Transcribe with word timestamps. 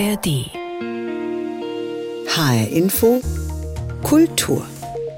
ARD. 0.00 0.48
HR 2.26 2.72
Info 2.72 3.20
Kultur. 4.02 4.62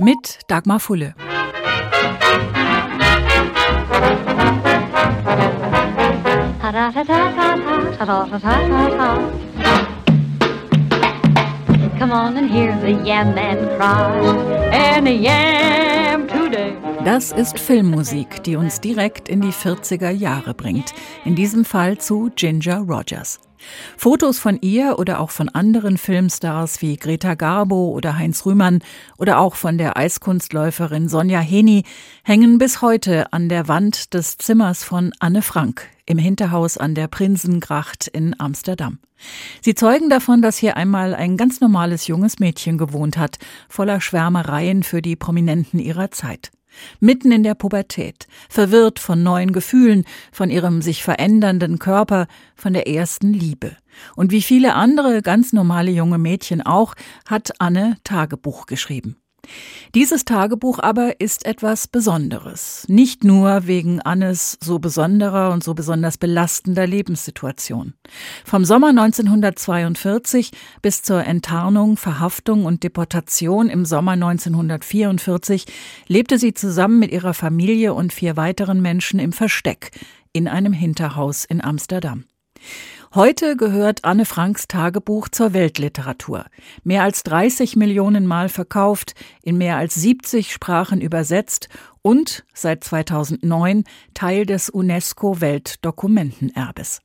Mit 0.00 0.40
Dagmar 0.48 0.80
Fulle. 0.80 1.14
Come 11.98 12.10
on 12.10 12.36
and 12.36 12.50
hear 12.50 12.76
the 12.80 12.90
yam 13.04 13.36
man 13.36 13.58
cry. 13.78 14.18
And 14.72 15.06
a 15.06 15.12
yam 15.12 16.26
today. 16.26 16.76
Das 17.04 17.30
ist 17.30 17.60
Filmmusik, 17.60 18.42
die 18.42 18.56
uns 18.56 18.80
direkt 18.80 19.28
in 19.28 19.42
die 19.42 19.52
40er 19.52 20.10
Jahre 20.10 20.54
bringt. 20.54 20.92
In 21.24 21.36
diesem 21.36 21.64
Fall 21.64 21.98
zu 21.98 22.32
Ginger 22.34 22.78
Rogers. 22.78 23.38
Fotos 23.96 24.38
von 24.38 24.58
ihr 24.60 24.98
oder 24.98 25.20
auch 25.20 25.30
von 25.30 25.48
anderen 25.48 25.98
Filmstars 25.98 26.82
wie 26.82 26.96
Greta 26.96 27.34
Garbo 27.34 27.90
oder 27.90 28.18
Heinz 28.18 28.46
Rühmann 28.46 28.80
oder 29.18 29.38
auch 29.38 29.54
von 29.54 29.78
der 29.78 29.96
Eiskunstläuferin 29.96 31.08
Sonja 31.08 31.40
Heni 31.40 31.84
hängen 32.24 32.58
bis 32.58 32.82
heute 32.82 33.32
an 33.32 33.48
der 33.48 33.68
Wand 33.68 34.14
des 34.14 34.38
Zimmers 34.38 34.84
von 34.84 35.12
Anne 35.18 35.42
Frank 35.42 35.88
im 36.06 36.18
Hinterhaus 36.18 36.76
an 36.76 36.94
der 36.94 37.08
Prinsengracht 37.08 38.08
in 38.08 38.38
Amsterdam. 38.38 38.98
Sie 39.60 39.74
zeugen 39.74 40.10
davon, 40.10 40.42
dass 40.42 40.58
hier 40.58 40.76
einmal 40.76 41.14
ein 41.14 41.36
ganz 41.36 41.60
normales 41.60 42.06
junges 42.06 42.38
Mädchen 42.38 42.78
gewohnt 42.78 43.16
hat, 43.16 43.38
voller 43.68 44.00
Schwärmereien 44.00 44.82
für 44.82 45.00
die 45.02 45.16
Prominenten 45.16 45.78
ihrer 45.78 46.10
Zeit. 46.10 46.50
Mitten 47.00 47.32
in 47.32 47.42
der 47.42 47.54
Pubertät, 47.54 48.26
verwirrt 48.48 48.98
von 48.98 49.22
neuen 49.22 49.52
Gefühlen, 49.52 50.04
von 50.32 50.50
ihrem 50.50 50.82
sich 50.82 51.02
verändernden 51.02 51.78
Körper, 51.78 52.26
von 52.56 52.72
der 52.72 52.88
ersten 52.88 53.32
Liebe. 53.32 53.76
Und 54.16 54.32
wie 54.32 54.42
viele 54.42 54.74
andere 54.74 55.22
ganz 55.22 55.52
normale 55.52 55.90
junge 55.90 56.18
Mädchen 56.18 56.62
auch, 56.62 56.94
hat 57.26 57.60
Anne 57.60 57.96
Tagebuch 58.04 58.66
geschrieben. 58.66 59.21
Dieses 59.94 60.24
Tagebuch 60.24 60.78
aber 60.78 61.20
ist 61.20 61.44
etwas 61.44 61.86
Besonderes, 61.86 62.84
nicht 62.88 63.24
nur 63.24 63.66
wegen 63.66 64.00
Annes 64.00 64.56
so 64.62 64.78
besonderer 64.78 65.52
und 65.52 65.62
so 65.62 65.74
besonders 65.74 66.16
belastender 66.16 66.86
Lebenssituation. 66.86 67.92
Vom 68.44 68.64
Sommer 68.64 68.88
1942 68.88 70.52
bis 70.80 71.02
zur 71.02 71.24
Enttarnung, 71.24 71.96
Verhaftung 71.96 72.64
und 72.64 72.84
Deportation 72.84 73.68
im 73.68 73.84
Sommer 73.84 74.12
1944 74.12 75.66
lebte 76.06 76.38
sie 76.38 76.54
zusammen 76.54 76.98
mit 76.98 77.12
ihrer 77.12 77.34
Familie 77.34 77.92
und 77.92 78.12
vier 78.12 78.36
weiteren 78.36 78.80
Menschen 78.80 79.20
im 79.20 79.32
Versteck 79.32 79.90
in 80.32 80.48
einem 80.48 80.72
Hinterhaus 80.72 81.44
in 81.44 81.62
Amsterdam. 81.62 82.24
Heute 83.14 83.56
gehört 83.56 84.04
Anne 84.04 84.24
Franks 84.24 84.68
Tagebuch 84.68 85.28
zur 85.28 85.52
Weltliteratur. 85.52 86.46
Mehr 86.82 87.02
als 87.02 87.24
30 87.24 87.76
Millionen 87.76 88.24
Mal 88.24 88.48
verkauft, 88.48 89.14
in 89.42 89.58
mehr 89.58 89.76
als 89.76 89.96
70 89.96 90.50
Sprachen 90.50 91.02
übersetzt 91.02 91.68
und 92.00 92.46
seit 92.54 92.84
2009 92.84 93.84
Teil 94.14 94.46
des 94.46 94.70
UNESCO-Weltdokumentenerbes. 94.70 97.02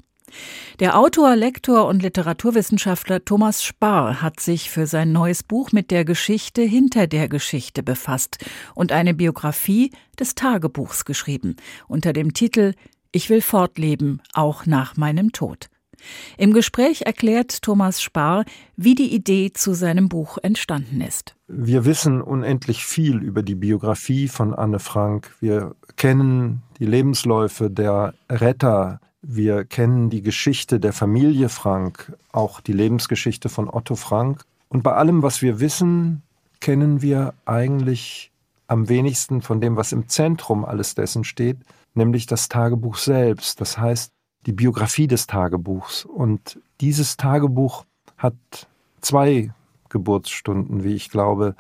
Der 0.80 0.98
Autor, 0.98 1.36
Lektor 1.36 1.90
und 1.90 2.02
Literaturwissenschaftler 2.02 3.26
Thomas 3.26 3.62
Spar 3.62 4.22
hat 4.22 4.40
sich 4.40 4.70
für 4.70 4.88
sein 4.88 5.12
neues 5.12 5.44
Buch 5.44 5.74
mit 5.74 5.92
der 5.92 6.06
Geschichte 6.06 6.62
hinter 6.62 7.08
der 7.08 7.28
Geschichte 7.28 7.84
befasst 7.84 8.38
und 8.76 8.94
eine 8.94 9.14
Biografie 9.14 9.92
des 10.18 10.36
Tagebuchs 10.36 11.04
geschrieben 11.04 11.58
unter 11.90 12.14
dem 12.14 12.34
Titel 12.34 12.76
Ich 13.12 13.30
will 13.30 13.42
fortleben, 13.42 14.22
auch 14.32 14.66
nach 14.66 14.96
meinem 14.96 15.34
Tod. 15.34 15.68
Im 16.38 16.54
Gespräch 16.54 17.04
erklärt 17.04 17.62
Thomas 17.62 18.02
Spar, 18.02 18.46
wie 18.76 18.96
die 18.96 19.14
Idee 19.14 19.52
zu 19.54 19.74
seinem 19.74 20.10
Buch 20.10 20.38
entstanden 20.42 21.02
ist. 21.02 21.36
Wir 21.48 21.86
wissen 21.86 22.22
unendlich 22.22 22.86
viel 22.86 23.18
über 23.18 23.44
die 23.44 23.56
Biografie 23.56 24.28
von 24.28 24.54
Anne 24.54 24.80
Frank. 24.80 25.36
Wir 25.40 25.76
kennen 25.96 26.62
die 26.80 26.86
Lebensläufe 26.86 27.70
der 27.70 28.14
Retter. 28.30 29.00
Wir 29.22 29.66
kennen 29.66 30.10
die 30.10 30.22
Geschichte 30.22 30.80
der 30.80 30.94
Familie 30.94 31.50
Frank, 31.50 32.14
auch 32.32 32.62
die 32.62 32.74
Lebensgeschichte 32.74 33.50
von 33.50 33.70
Otto 33.70 33.96
Frank. 33.96 34.44
Und 34.70 34.84
bei 34.84 34.94
allem, 34.94 35.24
was 35.24 35.42
wir 35.42 35.60
wissen, 35.60 36.22
kennen 36.60 37.02
wir 37.02 37.34
eigentlich 37.46 38.32
am 38.68 38.90
wenigsten 38.90 39.42
von 39.42 39.62
dem, 39.62 39.76
was 39.78 39.92
im 39.92 40.08
Zentrum 40.10 40.66
alles 40.66 40.96
dessen 40.96 41.24
steht, 41.24 41.58
nämlich 41.94 42.26
das 42.26 42.50
Tagebuch 42.50 42.98
selbst. 42.98 43.62
Das 43.62 43.78
heißt, 43.78 44.12
die 44.48 44.54
Biografie 44.54 45.08
des 45.08 45.28
Tagebuchs. 45.28 46.06
Und 46.06 46.60
dieses 46.82 47.18
Tagebuch 47.18 47.86
hat 48.18 48.36
zwei 49.02 49.52
Geburtsstunden, 49.90 50.84
wie 50.84 50.96
ich 50.96 51.10
glaube. 51.10 51.56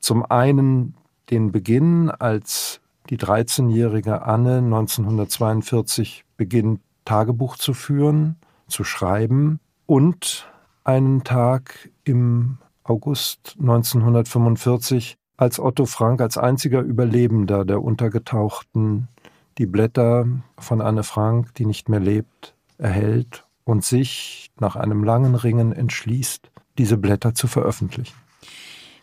Zum 0.00 0.24
einen 0.26 0.94
den 1.30 1.52
Beginn, 1.52 2.10
als 2.10 2.80
die 3.08 3.18
13-jährige 3.18 4.22
Anne 4.22 4.58
1942 4.58 6.24
beginnt, 6.36 6.80
Tagebuch 7.04 7.56
zu 7.56 7.72
führen, 7.72 8.36
zu 8.66 8.82
schreiben 8.82 9.60
und 9.86 10.50
einen 10.84 11.22
Tag 11.22 11.90
im 12.04 12.58
August 12.82 13.56
1945, 13.60 15.16
als 15.36 15.58
Otto 15.58 15.86
Frank 15.86 16.20
als 16.20 16.38
einziger 16.38 16.80
Überlebender 16.80 17.64
der 17.64 17.82
untergetauchten 17.82 19.08
die 19.58 19.66
Blätter 19.66 20.26
von 20.58 20.80
Anne 20.80 21.02
Frank, 21.02 21.54
die 21.54 21.66
nicht 21.66 21.88
mehr 21.88 22.00
lebt, 22.00 22.54
erhält 22.78 23.44
und 23.64 23.84
sich 23.84 24.50
nach 24.58 24.76
einem 24.76 25.04
langen 25.04 25.34
Ringen 25.34 25.72
entschließt, 25.72 26.50
diese 26.78 26.96
Blätter 26.96 27.34
zu 27.34 27.46
veröffentlichen. 27.46 28.14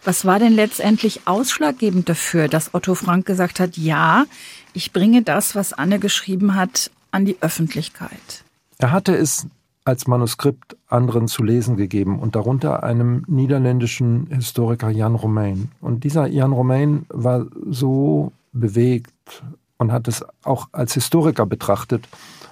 Was 0.03 0.25
war 0.25 0.39
denn 0.39 0.53
letztendlich 0.53 1.27
ausschlaggebend 1.27 2.09
dafür, 2.09 2.47
dass 2.47 2.73
Otto 2.73 2.95
Frank 2.95 3.25
gesagt 3.25 3.59
hat, 3.59 3.77
ja, 3.77 4.25
ich 4.73 4.93
bringe 4.93 5.21
das, 5.21 5.55
was 5.55 5.73
Anne 5.73 5.99
geschrieben 5.99 6.55
hat, 6.55 6.89
an 7.11 7.25
die 7.25 7.37
Öffentlichkeit? 7.41 8.43
Er 8.79 8.91
hatte 8.91 9.15
es 9.15 9.45
als 9.85 10.07
Manuskript 10.07 10.75
anderen 10.87 11.27
zu 11.27 11.43
lesen 11.43 11.75
gegeben 11.75 12.19
und 12.19 12.35
darunter 12.35 12.83
einem 12.83 13.23
niederländischen 13.27 14.27
Historiker 14.27 14.89
Jan 14.89 15.15
Romein. 15.15 15.71
Und 15.81 16.03
dieser 16.03 16.27
Jan 16.27 16.51
Romein 16.51 17.05
war 17.09 17.45
so 17.69 18.31
bewegt 18.53 19.43
und 19.81 19.91
hat 19.91 20.07
es 20.07 20.23
auch 20.43 20.69
als 20.71 20.93
Historiker 20.93 21.47
betrachtet. 21.47 22.07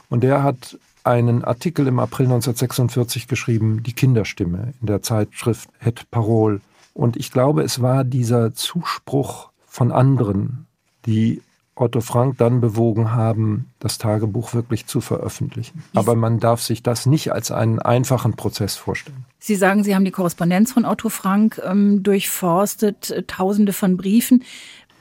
Und 0.09 0.23
der 0.23 0.41
hat 0.41 0.79
einen 1.03 1.43
Artikel 1.43 1.85
im 1.85 1.99
April 1.99 2.25
1946 2.25 3.27
geschrieben, 3.27 3.83
Die 3.83 3.93
Kinderstimme, 3.93 4.73
in 4.81 4.87
der 4.87 5.03
Zeitschrift 5.03 5.69
Het 5.77 6.09
Parol. 6.09 6.59
Und 6.95 7.17
ich 7.17 7.31
glaube, 7.31 7.61
es 7.61 7.83
war 7.83 8.03
dieser 8.03 8.55
Zuspruch 8.55 9.51
von 9.67 9.91
anderen, 9.91 10.65
die 11.05 11.41
Otto 11.75 12.01
Frank 12.01 12.37
dann 12.39 12.61
bewogen 12.61 13.11
haben, 13.11 13.71
das 13.77 13.99
Tagebuch 13.99 14.53
wirklich 14.55 14.87
zu 14.87 14.99
veröffentlichen. 14.99 15.83
Aber 15.93 16.15
man 16.15 16.39
darf 16.39 16.61
sich 16.61 16.83
das 16.83 17.05
nicht 17.05 17.31
als 17.31 17.51
einen 17.51 17.79
einfachen 17.79 18.35
Prozess 18.35 18.75
vorstellen. 18.75 19.25
Sie 19.37 19.55
sagen, 19.55 19.83
Sie 19.83 19.95
haben 19.95 20.03
die 20.03 20.11
Korrespondenz 20.11 20.73
von 20.73 20.83
Otto 20.83 21.09
Frank 21.09 21.61
ähm, 21.63 22.03
durchforstet, 22.03 23.11
äh, 23.11 23.23
tausende 23.23 23.71
von 23.71 23.95
Briefen. 23.95 24.43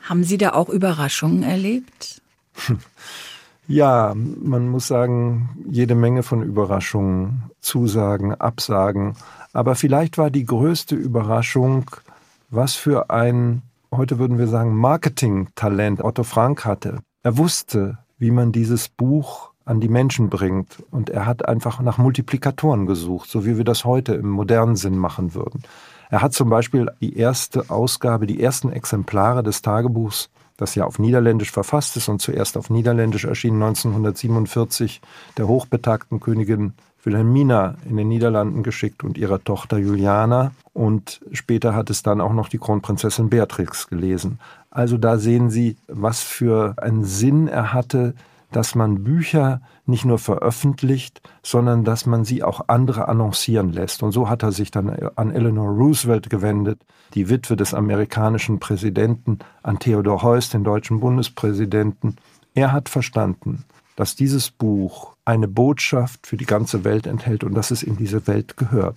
Haben 0.09 0.25
Sie 0.25 0.39
da 0.39 0.55
auch 0.55 0.69
Überraschungen 0.69 1.43
erlebt? 1.43 2.23
Ja, 3.71 4.15
man 4.15 4.67
muss 4.71 4.89
sagen, 4.89 5.51
jede 5.69 5.95
Menge 5.95 6.23
von 6.23 6.43
Überraschungen, 6.43 7.51
Zusagen, 7.61 8.35
Absagen. 8.35 9.15
Aber 9.53 9.75
vielleicht 9.75 10.17
war 10.17 10.31
die 10.31 10.47
größte 10.47 10.95
Überraschung, 10.95 11.85
was 12.49 12.77
für 12.77 13.11
ein, 13.11 13.61
heute 13.93 14.19
würden 14.19 14.39
wir 14.39 14.47
sagen, 14.47 14.75
Marketing-Talent 14.75 16.03
Otto 16.03 16.23
Frank 16.23 16.65
hatte. 16.65 17.01
Er 17.23 17.37
wusste, 17.37 17.99
wie 18.17 18.31
man 18.31 18.53
dieses 18.53 18.89
Buch 18.89 19.51
an 19.67 19.81
die 19.81 19.91
Menschen 19.91 20.31
bringt. 20.31 20.83
Und 20.91 21.11
er 21.11 21.27
hat 21.27 21.47
einfach 21.47 21.83
nach 21.83 21.99
Multiplikatoren 21.99 22.87
gesucht, 22.87 23.29
so 23.29 23.45
wie 23.45 23.59
wir 23.59 23.65
das 23.65 23.85
heute 23.85 24.15
im 24.15 24.31
modernen 24.31 24.77
Sinn 24.77 24.97
machen 24.97 25.35
würden. 25.35 25.63
Er 26.11 26.23
hat 26.23 26.33
zum 26.33 26.49
Beispiel 26.49 26.91
die 27.01 27.17
erste 27.17 27.71
Ausgabe, 27.71 28.27
die 28.27 28.43
ersten 28.43 28.73
Exemplare 28.73 29.43
des 29.43 29.63
Tagebuchs, 29.63 30.31
das 30.57 30.75
ja 30.75 30.85
auf 30.85 30.99
Niederländisch 30.99 31.53
verfasst 31.53 31.97
ist 31.97 32.09
und 32.09 32.21
zuerst 32.21 32.57
auf 32.57 32.71
Niederländisch 32.71 33.25
erschien 33.25 33.55
1947 33.55 35.01
der 35.37 35.47
hochbetagten 35.47 36.21
Königin 36.21 36.73
Wilhelmina 37.05 37.77
in 37.89 37.97
den 37.97 38.09
Niederlanden 38.09 38.63
geschickt 38.63 39.05
und 39.05 39.17
ihrer 39.17 39.43
Tochter 39.43 39.79
Juliana. 39.79 40.53
Und 40.73 41.21
später 41.33 41.75
hat 41.75 41.91
es 41.91 42.03
dann 42.03 42.21
auch 42.21 42.33
noch 42.33 42.49
die 42.49 42.59
Kronprinzessin 42.59 43.31
Beatrix 43.31 43.89
gelesen. 43.89 44.41
Also 44.71 44.99
da 44.99 45.17
sehen 45.17 45.51
Sie, 45.51 45.77
was 45.87 46.21
für 46.23 46.75
einen 46.79 47.05
Sinn 47.05 47.49
er 47.49 47.73
hatte, 47.73 48.15
dass 48.51 48.75
man 48.75 49.05
Bücher 49.05 49.61
nicht 49.87 50.05
nur 50.05 50.19
veröffentlicht, 50.19 51.21
sondern 51.43 51.85
dass 51.85 52.07
man 52.07 52.25
sie 52.25 52.43
auch 52.43 52.69
andere 52.69 53.09
annoncieren 53.09 53.73
lässt. 53.73 54.03
Und 54.03 54.13
so 54.13 54.29
hat 54.29 54.43
er 54.43 54.53
sich 54.53 54.71
dann 54.71 54.91
an 55.17 55.31
Eleanor 55.31 55.69
Roosevelt 55.69 56.31
gewendet, 56.31 56.81
die 57.15 57.29
Witwe 57.29 57.57
des 57.57 57.75
amerikanischen 57.75 58.59
Präsidenten, 58.59 59.39
an 59.63 59.79
Theodor 59.79 60.23
Heuss, 60.23 60.51
den 60.51 60.65
deutschen 60.65 61.01
Bundespräsidenten. 61.01 62.17
Er 62.55 62.73
hat 62.73 62.89
verstanden, 62.89 63.65
dass 63.97 64.15
dieses 64.15 64.51
Buch 64.51 65.15
eine 65.25 65.49
Botschaft 65.49 66.27
für 66.27 66.37
die 66.37 66.47
ganze 66.47 66.85
Welt 66.85 67.07
enthält 67.07 67.45
und 67.45 67.55
dass 67.55 67.71
es 67.71 67.83
in 67.83 67.97
diese 67.97 68.27
Welt 68.27 68.57
gehört. 68.57 68.97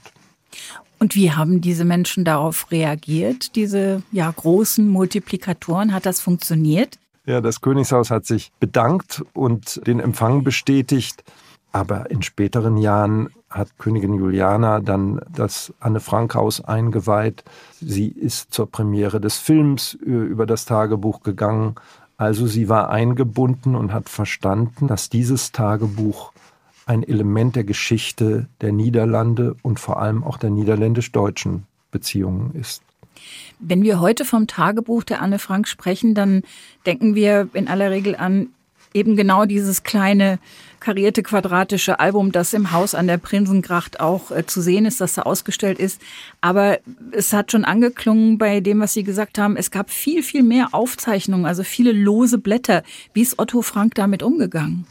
Und 0.99 1.15
wie 1.15 1.31
haben 1.31 1.61
diese 1.61 1.83
Menschen 1.83 2.23
darauf 2.25 2.69
reagiert, 2.69 3.55
diese 3.55 4.03
ja, 4.11 4.29
großen 4.29 4.87
Multiplikatoren? 4.87 5.93
Hat 5.93 6.05
das 6.05 6.21
funktioniert? 6.21 6.99
Ja, 7.25 7.39
das 7.39 7.61
Königshaus 7.61 8.09
hat 8.09 8.25
sich 8.25 8.51
bedankt 8.59 9.23
und 9.33 9.85
den 9.85 9.99
Empfang 9.99 10.43
bestätigt. 10.43 11.23
Aber 11.71 12.11
in 12.11 12.21
späteren 12.21 12.75
Jahren 12.77 13.29
hat 13.49 13.77
Königin 13.77 14.13
Juliana 14.13 14.79
dann 14.79 15.21
das 15.29 15.73
Anne-Frank-Haus 15.79 16.61
eingeweiht. 16.65 17.43
Sie 17.79 18.07
ist 18.07 18.53
zur 18.53 18.69
Premiere 18.69 19.21
des 19.21 19.37
Films 19.37 19.97
äh, 20.05 20.09
über 20.09 20.45
das 20.45 20.65
Tagebuch 20.65 21.21
gegangen. 21.21 21.75
Also 22.17 22.45
sie 22.45 22.67
war 22.69 22.89
eingebunden 22.89 23.75
und 23.75 23.93
hat 23.93 24.09
verstanden, 24.09 24.87
dass 24.87 25.09
dieses 25.09 25.51
Tagebuch 25.51 26.33
ein 26.85 27.03
Element 27.03 27.55
der 27.55 27.63
Geschichte 27.63 28.47
der 28.59 28.73
Niederlande 28.73 29.55
und 29.61 29.79
vor 29.79 30.01
allem 30.01 30.23
auch 30.23 30.37
der 30.37 30.49
niederländisch-deutschen 30.49 31.67
Beziehungen 31.89 32.53
ist. 32.53 32.83
Wenn 33.59 33.83
wir 33.83 33.99
heute 33.99 34.25
vom 34.25 34.47
Tagebuch 34.47 35.03
der 35.03 35.21
Anne 35.21 35.39
Frank 35.39 35.67
sprechen, 35.67 36.15
dann 36.15 36.43
denken 36.85 37.15
wir 37.15 37.49
in 37.53 37.67
aller 37.67 37.91
Regel 37.91 38.15
an 38.15 38.49
eben 38.93 39.15
genau 39.15 39.45
dieses 39.45 39.83
kleine 39.83 40.39
karierte 40.79 41.23
quadratische 41.23 41.99
Album, 41.99 42.31
das 42.31 42.53
im 42.53 42.71
Haus 42.71 42.95
an 42.95 43.07
der 43.07 43.17
Prinsengracht 43.17 43.99
auch 43.99 44.31
äh, 44.31 44.45
zu 44.45 44.61
sehen 44.61 44.85
ist, 44.85 44.99
das 44.99 45.13
da 45.13 45.21
ausgestellt 45.21 45.79
ist. 45.79 46.01
Aber 46.41 46.79
es 47.11 47.31
hat 47.33 47.51
schon 47.51 47.65
angeklungen 47.65 48.37
bei 48.37 48.59
dem, 48.59 48.79
was 48.79 48.93
Sie 48.93 49.03
gesagt 49.03 49.37
haben. 49.37 49.55
Es 49.55 49.71
gab 49.71 49.91
viel, 49.91 50.23
viel 50.23 50.43
mehr 50.43 50.69
Aufzeichnungen, 50.71 51.45
also 51.45 51.63
viele 51.63 51.91
lose 51.91 52.37
Blätter. 52.39 52.83
Wie 53.13 53.21
ist 53.21 53.39
Otto 53.39 53.61
Frank 53.61 53.95
damit 53.95 54.23
umgegangen? 54.23 54.85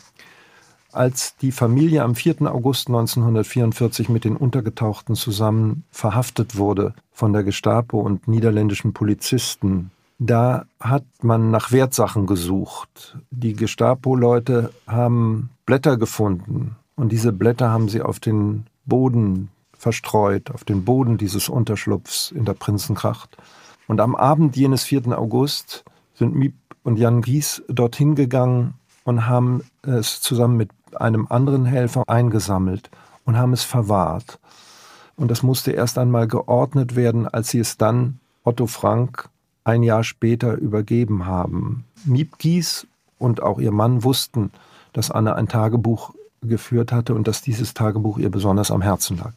Als 0.93 1.37
die 1.37 1.53
Familie 1.53 2.03
am 2.03 2.15
4. 2.15 2.43
August 2.43 2.89
1944 2.89 4.09
mit 4.09 4.25
den 4.25 4.37
Untergetauchten 4.37 5.15
zusammen 5.15 5.85
verhaftet 5.91 6.57
wurde 6.57 6.95
von 7.13 7.33
der 7.33 7.45
Gestapo 7.45 8.01
und 8.01 8.27
niederländischen 8.27 8.93
Polizisten, 8.93 9.93
da 10.19 10.67
hat 10.81 11.05
man 11.23 11.51
nach 11.51 11.73
Wertsachen 11.73 12.27
gesucht. 12.27 13.17
Die 13.31 13.55
Gestapo-Leute 13.55 14.73
haben 14.87 15.51
Blätter 15.65 15.97
gefunden 15.97 16.77
und 16.97 17.13
diese 17.13 17.33
Blätter 17.33 17.71
haben 17.71 17.89
sie 17.89 18.03
auf 18.03 18.21
den 18.21 18.67
Boden 18.85 19.49
verstreut, 19.73 20.51
auf 20.51 20.65
den 20.65 20.85
Boden 20.85 21.17
dieses 21.17 21.49
Unterschlupfs 21.49 22.33
in 22.33 22.45
der 22.45 22.55
Prinzenkracht. 22.55 23.37
Und 23.87 24.01
am 24.01 24.15
Abend 24.15 24.57
jenes 24.57 24.85
4. 24.85 25.19
August 25.19 25.85
sind 26.15 26.35
Miep 26.35 26.55
und 26.83 26.99
Jan 26.99 27.23
Gies 27.23 27.63
dorthin 27.69 28.15
gegangen 28.15 28.75
und 29.05 29.27
haben 29.27 29.63
es 29.83 30.21
zusammen 30.21 30.57
mit 30.57 30.71
einem 30.97 31.27
anderen 31.29 31.65
Helfer 31.65 32.05
eingesammelt 32.07 32.91
und 33.25 33.37
haben 33.37 33.53
es 33.53 33.63
verwahrt. 33.63 34.39
Und 35.17 35.31
das 35.31 35.43
musste 35.43 35.73
erst 35.73 35.99
einmal 35.99 36.27
geordnet 36.27 36.97
werden, 36.97 37.29
als 37.29 37.51
sie 37.51 37.59
es 37.59 37.77
dann 37.77 38.21
Otto 38.43 38.67
Frank 38.67 39.29
ein 39.65 39.83
Jahr 39.83 40.05
später 40.05 40.55
übergeben 40.55 41.27
haben. 41.27 41.85
Miepgies 42.05 42.87
und 43.19 43.43
auch 43.43 43.59
ihr 43.59 43.73
Mann 43.73 44.03
wussten, 44.03 44.51
dass 44.93 45.11
Anne 45.11 45.37
ein 45.37 45.49
Tagebuch 45.49 46.15
geführt 46.43 46.93
hatte 46.93 47.15
und 47.15 47.29
dass 47.29 47.43
dieses 47.43 47.75
Tagebuch 47.75 48.19
ihr 48.19 48.31
besonders 48.31 48.71
am 48.71 48.81
Herzen 48.81 49.19
lag. 49.19 49.35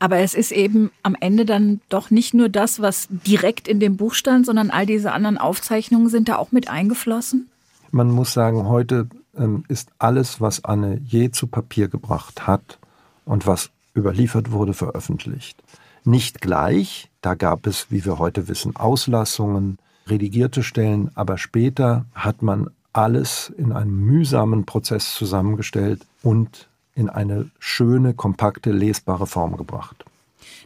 Aber 0.00 0.18
es 0.18 0.34
ist 0.34 0.52
eben 0.52 0.90
am 1.02 1.16
Ende 1.18 1.44
dann 1.44 1.80
doch 1.88 2.10
nicht 2.10 2.34
nur 2.34 2.48
das, 2.48 2.80
was 2.80 3.08
direkt 3.10 3.66
in 3.66 3.80
dem 3.80 3.96
Buch 3.96 4.14
stand, 4.14 4.46
sondern 4.46 4.70
all 4.70 4.86
diese 4.86 5.12
anderen 5.12 5.38
Aufzeichnungen 5.38 6.08
sind 6.08 6.28
da 6.28 6.36
auch 6.36 6.52
mit 6.52 6.68
eingeflossen? 6.68 7.48
Man 7.90 8.10
muss 8.10 8.32
sagen, 8.32 8.68
heute 8.68 9.08
ähm, 9.38 9.64
ist 9.68 9.90
alles, 9.98 10.40
was 10.40 10.64
Anne 10.64 11.00
je 11.04 11.30
zu 11.30 11.46
Papier 11.46 11.88
gebracht 11.88 12.46
hat 12.46 12.78
und 13.24 13.46
was 13.46 13.70
überliefert 13.96 14.52
wurde, 14.52 14.74
veröffentlicht. 14.74 15.62
Nicht 16.04 16.40
gleich, 16.40 17.10
da 17.20 17.34
gab 17.34 17.66
es, 17.66 17.90
wie 17.90 18.04
wir 18.04 18.18
heute 18.18 18.48
wissen, 18.48 18.76
Auslassungen, 18.76 19.78
redigierte 20.06 20.62
Stellen, 20.62 21.10
aber 21.14 21.38
später 21.38 22.06
hat 22.14 22.42
man 22.42 22.70
alles 22.92 23.52
in 23.56 23.72
einem 23.72 23.96
mühsamen 24.06 24.64
Prozess 24.64 25.14
zusammengestellt 25.14 26.06
und 26.22 26.68
in 26.94 27.08
eine 27.08 27.50
schöne, 27.58 28.14
kompakte, 28.14 28.72
lesbare 28.72 29.26
Form 29.26 29.56
gebracht. 29.56 30.04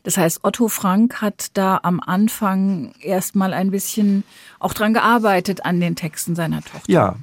Das 0.05 0.17
heißt, 0.17 0.41
Otto 0.43 0.69
Frank 0.69 1.21
hat 1.21 1.51
da 1.55 1.81
am 1.83 2.01
Anfang 2.01 2.93
erstmal 3.01 3.53
ein 3.53 3.71
bisschen 3.71 4.25
auch 4.59 4.75
dran 4.75 4.95
gearbeitet 4.95 5.65
an 5.65 5.81
den 5.81 5.95
Texten 5.95 6.35
seiner 6.35 6.63
Tochter. 6.63 6.91
Ja, 6.91 7.17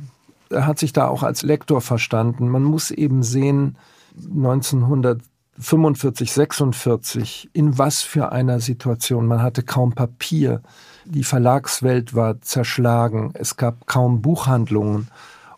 hat 0.53 0.79
sich 0.79 0.93
da 0.93 1.07
auch 1.07 1.23
als 1.23 1.43
Lektor 1.43 1.81
verstanden. 1.81 2.47
Man 2.49 2.63
muss 2.63 2.91
eben 2.91 3.23
sehen, 3.23 3.77
1945, 4.17 6.31
46, 6.31 7.49
in 7.53 7.77
was 7.77 8.01
für 8.01 8.31
einer 8.31 8.59
Situation. 8.59 9.27
Man 9.27 9.41
hatte 9.41 9.63
kaum 9.63 9.93
Papier. 9.93 10.61
Die 11.05 11.23
Verlagswelt 11.23 12.15
war 12.15 12.41
zerschlagen. 12.41 13.31
Es 13.33 13.57
gab 13.57 13.87
kaum 13.87 14.21
Buchhandlungen. 14.21 15.07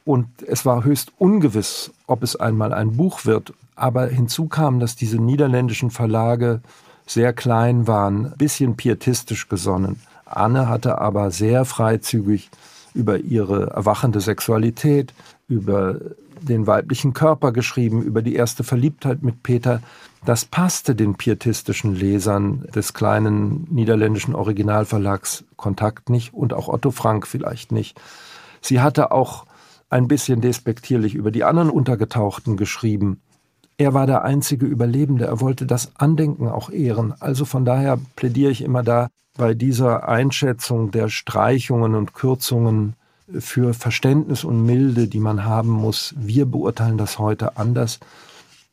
Und 0.04 0.28
es 0.48 0.66
war 0.66 0.84
höchst 0.84 1.12
ungewiss, 1.18 1.92
ob 2.08 2.24
es 2.24 2.36
einmal 2.36 2.74
ein 2.74 2.98
Buch 2.98 3.26
wird. 3.26 3.54
Aber 3.76 4.08
hinzu 4.08 4.48
kam, 4.48 4.80
dass 4.80 4.96
diese 4.96 5.18
niederländischen 5.18 5.92
Verlage 5.92 6.62
sehr 7.06 7.34
klein 7.34 7.86
waren, 7.88 8.34
bisschen 8.38 8.78
pietistisch 8.78 9.50
gesonnen. 9.50 10.02
Anne 10.26 10.70
hatte 10.70 11.00
aber 11.00 11.32
sehr 11.32 11.66
freizügig 11.66 12.50
über 12.94 13.20
ihre 13.20 13.72
erwachende 13.72 14.22
Sexualität, 14.22 15.14
über 15.48 16.00
den 16.42 16.68
weiblichen 16.68 17.14
Körper 17.14 17.52
geschrieben, 17.52 18.02
über 18.02 18.22
die 18.22 18.36
erste 18.36 18.64
Verliebtheit 18.64 19.22
mit 19.22 19.44
Peter. 19.44 19.82
Das 20.26 20.46
passte 20.46 20.96
den 20.96 21.16
pietistischen 21.16 21.96
Lesern 21.96 22.68
des 22.76 22.94
kleinen 22.94 23.68
niederländischen 23.70 24.36
Originalverlags 24.36 25.44
Kontakt 25.56 26.10
nicht 26.10 26.34
und 26.34 26.54
auch 26.54 26.68
Otto 26.68 26.92
Frank 26.92 27.28
vielleicht 27.28 27.72
nicht. 27.72 28.00
Sie 28.62 28.82
hatte 28.82 29.12
auch 29.12 29.46
ein 29.90 30.08
bisschen 30.08 30.42
despektierlich 30.42 31.16
über 31.16 31.32
die 31.32 31.44
anderen 31.44 31.70
Untergetauchten 31.70 32.56
geschrieben. 32.58 33.22
Er 33.82 33.96
war 33.96 34.06
der 34.06 34.24
einzige 34.24 34.68
Überlebende, 34.68 35.26
er 35.26 35.42
wollte 35.42 35.66
das 35.66 35.94
Andenken 35.96 36.48
auch 36.48 36.70
ehren. 36.70 37.16
Also 37.20 37.46
von 37.46 37.66
daher 37.66 37.98
plädiere 38.16 38.52
ich 38.52 38.62
immer 38.62 38.84
da 38.84 39.08
bei 39.36 39.56
dieser 39.56 40.08
Einschätzung 40.08 40.92
der 40.92 41.10
Streichungen 41.10 41.96
und 41.96 42.14
Kürzungen 42.14 42.94
für 43.40 43.74
Verständnis 43.74 44.44
und 44.44 44.64
Milde, 44.64 45.08
die 45.08 45.20
man 45.20 45.46
haben 45.46 45.72
muss. 45.72 46.14
Wir 46.16 46.46
beurteilen 46.46 47.00
das 47.00 47.18
heute 47.18 47.58
anders. 47.58 48.00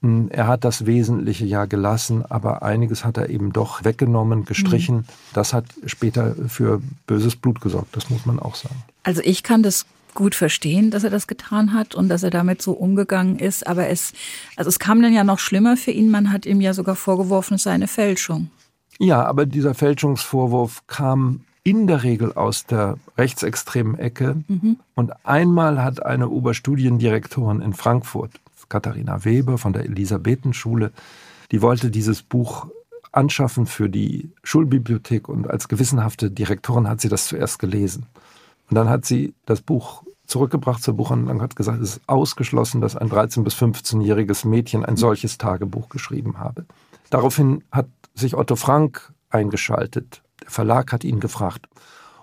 Hm, 0.03 0.29
er 0.29 0.47
hat 0.47 0.65
das 0.65 0.85
Wesentliche 0.85 1.47
ja 1.47 1.65
gelassen, 1.65 2.23
aber 2.29 2.63
einiges 2.63 3.07
hat 3.07 3.17
er 3.17 3.31
eben 3.31 3.55
doch 3.55 3.85
weggenommen, 3.85 4.45
gestrichen. 4.45 4.97
Mhm. 4.97 5.05
Das 5.33 5.55
hat 5.55 5.65
später 5.87 6.35
für 6.49 6.83
böses 7.07 7.35
Blut 7.35 7.63
gesorgt, 7.63 7.97
das 7.97 8.11
muss 8.11 8.27
man 8.27 8.39
auch 8.39 8.57
sagen. 8.57 8.77
Also 9.05 9.23
ich 9.25 9.43
kann 9.43 9.63
das 9.63 9.87
gut 10.19 10.35
verstehen, 10.35 10.91
dass 10.91 11.05
er 11.05 11.11
das 11.11 11.29
getan 11.29 11.73
hat 11.73 11.95
und 11.95 12.09
dass 12.09 12.25
er 12.25 12.31
damit 12.31 12.61
so 12.61 12.73
umgegangen 12.73 13.39
ist. 13.39 13.69
Aber 13.69 13.89
es, 13.89 14.13
also 14.57 14.69
es 14.69 14.81
kam 14.81 15.01
dann 15.01 15.13
ja 15.13 15.23
noch 15.23 15.39
schlimmer 15.39 15.77
für 15.77 15.93
ihn. 15.93 16.11
Man 16.11 16.33
hat 16.33 16.45
ihm 16.45 16.61
ja 16.61 16.75
sogar 16.75 16.97
vorgeworfen, 16.97 17.55
es 17.55 17.63
sei 17.63 17.71
eine 17.71 17.87
Fälschung. 17.87 18.51
Ja, 18.99 19.25
aber 19.25 19.47
dieser 19.47 19.75
Fälschungsvorwurf 19.75 20.89
kam 20.89 21.43
in 21.63 21.87
der 21.87 22.03
Regel 22.03 22.33
aus 22.33 22.67
der 22.67 22.99
rechtsextremen 23.17 23.97
Ecke. 23.97 24.43
Mhm. 24.49 24.79
Und 24.97 25.13
einmal 25.25 25.85
hat 25.85 26.05
eine 26.05 26.29
Oberstudiendirektorin 26.29 27.61
in 27.61 27.73
Frankfurt, 27.73 28.33
Katharina 28.69 29.25
Weber 29.25 29.57
von 29.57 29.73
der 29.73 29.85
Elisabethenschule, 29.85 30.91
die 31.53 31.63
wollte 31.63 31.93
dieses 31.93 32.23
Buch 32.23 32.67
anschaffen 33.13 33.67
für 33.67 33.89
die 33.89 34.31
Schulbibliothek 34.43 35.29
und 35.29 35.49
als 35.49 35.69
gewissenhafte 35.69 36.31
Direktorin 36.31 36.89
hat 36.89 37.01
sie 37.01 37.09
das 37.09 37.29
zuerst 37.29 37.61
gelesen. 37.61 38.07
Und 38.71 38.75
dann 38.75 38.89
hat 38.89 39.05
sie 39.05 39.35
das 39.47 39.61
Buch 39.61 40.03
zurückgebracht 40.29 40.83
zur 40.83 40.95
Buchhandlung 40.95 41.37
und 41.37 41.43
hat 41.43 41.57
gesagt, 41.57 41.81
es 41.83 41.97
ist 41.97 42.01
ausgeschlossen, 42.07 42.81
dass 42.81 42.97
ein 42.97 43.11
13- 43.11 43.43
bis 43.43 43.55
15-jähriges 43.55 44.47
Mädchen 44.47 44.85
ein 44.85 44.97
solches 44.97 45.39
Tagebuch 45.39 45.89
geschrieben 45.89 46.39
habe. 46.39 46.67
Daraufhin 47.11 47.65
hat 47.73 47.89
sich 48.15 48.37
Otto 48.37 48.55
Frank 48.55 49.13
eingeschaltet. 49.31 50.23
Der 50.43 50.51
Verlag 50.51 50.93
hat 50.93 51.03
ihn 51.03 51.19
gefragt. 51.19 51.67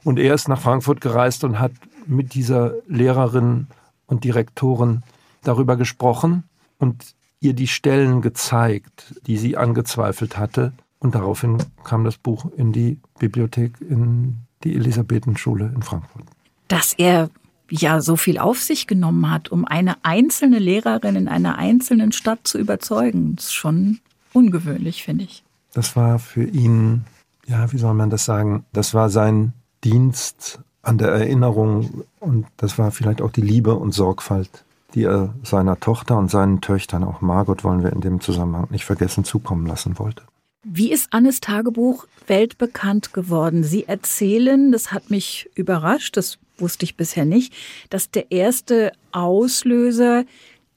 Und 0.04 0.20
er 0.20 0.36
ist 0.36 0.48
nach 0.48 0.62
Frankfurt 0.62 1.02
gereist 1.02 1.44
und 1.44 1.60
hat 1.60 1.72
mit 2.06 2.36
dieser 2.36 2.74
Lehrerin 2.88 3.68
und 4.06 4.24
Direktorin 4.24 5.02
darüber 5.44 5.76
gesprochen 5.76 6.44
und 6.78 7.16
ihr 7.40 7.54
die 7.54 7.68
Stellen 7.68 8.22
gezeigt, 8.22 9.16
die 9.26 9.38
sie 9.38 9.58
angezweifelt 9.58 10.38
hatte. 10.38 10.74
Und 11.00 11.16
daraufhin 11.16 11.58
kam 11.84 12.04
das 12.04 12.18
Buch 12.18 12.46
in 12.56 12.72
die 12.72 13.00
Bibliothek 13.18 13.82
in 13.82 14.38
die 14.64 14.76
Elisabethenschule 14.76 15.72
in 15.74 15.82
Frankfurt 15.82 16.35
dass 16.68 16.94
er 16.94 17.30
ja 17.70 18.02
so 18.02 18.16
viel 18.16 18.38
auf 18.38 18.62
sich 18.62 18.88
genommen 18.88 19.30
hat, 19.30 19.50
um 19.50 19.66
eine 19.66 19.96
einzelne 20.04 20.60
Lehrerin 20.60 21.16
in 21.16 21.28
einer 21.28 21.58
einzelnen 21.58 22.12
Stadt 22.12 22.40
zu 22.44 22.58
überzeugen. 22.58 23.36
Das 23.36 23.46
ist 23.46 23.54
schon 23.54 24.00
ungewöhnlich, 24.34 25.04
finde 25.04 25.24
ich. 25.24 25.44
Das 25.74 25.96
war 25.96 26.20
für 26.20 26.44
ihn, 26.44 27.06
ja, 27.48 27.72
wie 27.72 27.78
soll 27.78 27.94
man 27.94 28.10
das 28.10 28.26
sagen? 28.26 28.66
Das 28.72 28.94
war 28.94 29.10
sein 29.10 29.54
Dienst 29.84 30.60
an 30.82 30.98
der 30.98 31.10
Erinnerung 31.10 32.04
und 32.20 32.46
das 32.58 32.78
war 32.78 32.92
vielleicht 32.92 33.22
auch 33.22 33.32
die 33.32 33.42
Liebe 33.42 33.76
und 33.76 33.92
Sorgfalt, 33.92 34.64
die 34.94 35.04
er 35.04 35.34
seiner 35.44 35.80
Tochter 35.80 36.18
und 36.18 36.30
seinen 36.30 36.62
Töchtern, 36.62 37.04
auch 37.04 37.22
Margot 37.22 37.64
wollen 37.64 37.84
wir 37.84 37.92
in 37.92 38.02
dem 38.02 38.22
Zusammenhang 38.22 38.68
nicht 38.70 38.86
vergessen, 38.86 39.24
zukommen 39.24 39.66
lassen 39.66 39.98
wollte. 40.00 40.24
Wie 40.64 40.92
ist 40.92 41.12
Annes 41.12 41.42
Tagebuch 41.42 42.08
weltbekannt 42.28 43.14
geworden? 43.14 43.64
Sie 43.64 43.86
erzählen, 43.86 44.72
das 44.72 44.92
hat 44.92 45.12
mich 45.12 45.50
überrascht, 45.54 46.18
das 46.18 46.40
wusste 46.58 46.86
ich 46.86 46.98
bisher 46.98 47.26
nicht, 47.26 47.54
dass 47.90 48.12
der 48.12 48.32
erste 48.32 48.92
Auslöser 49.12 50.26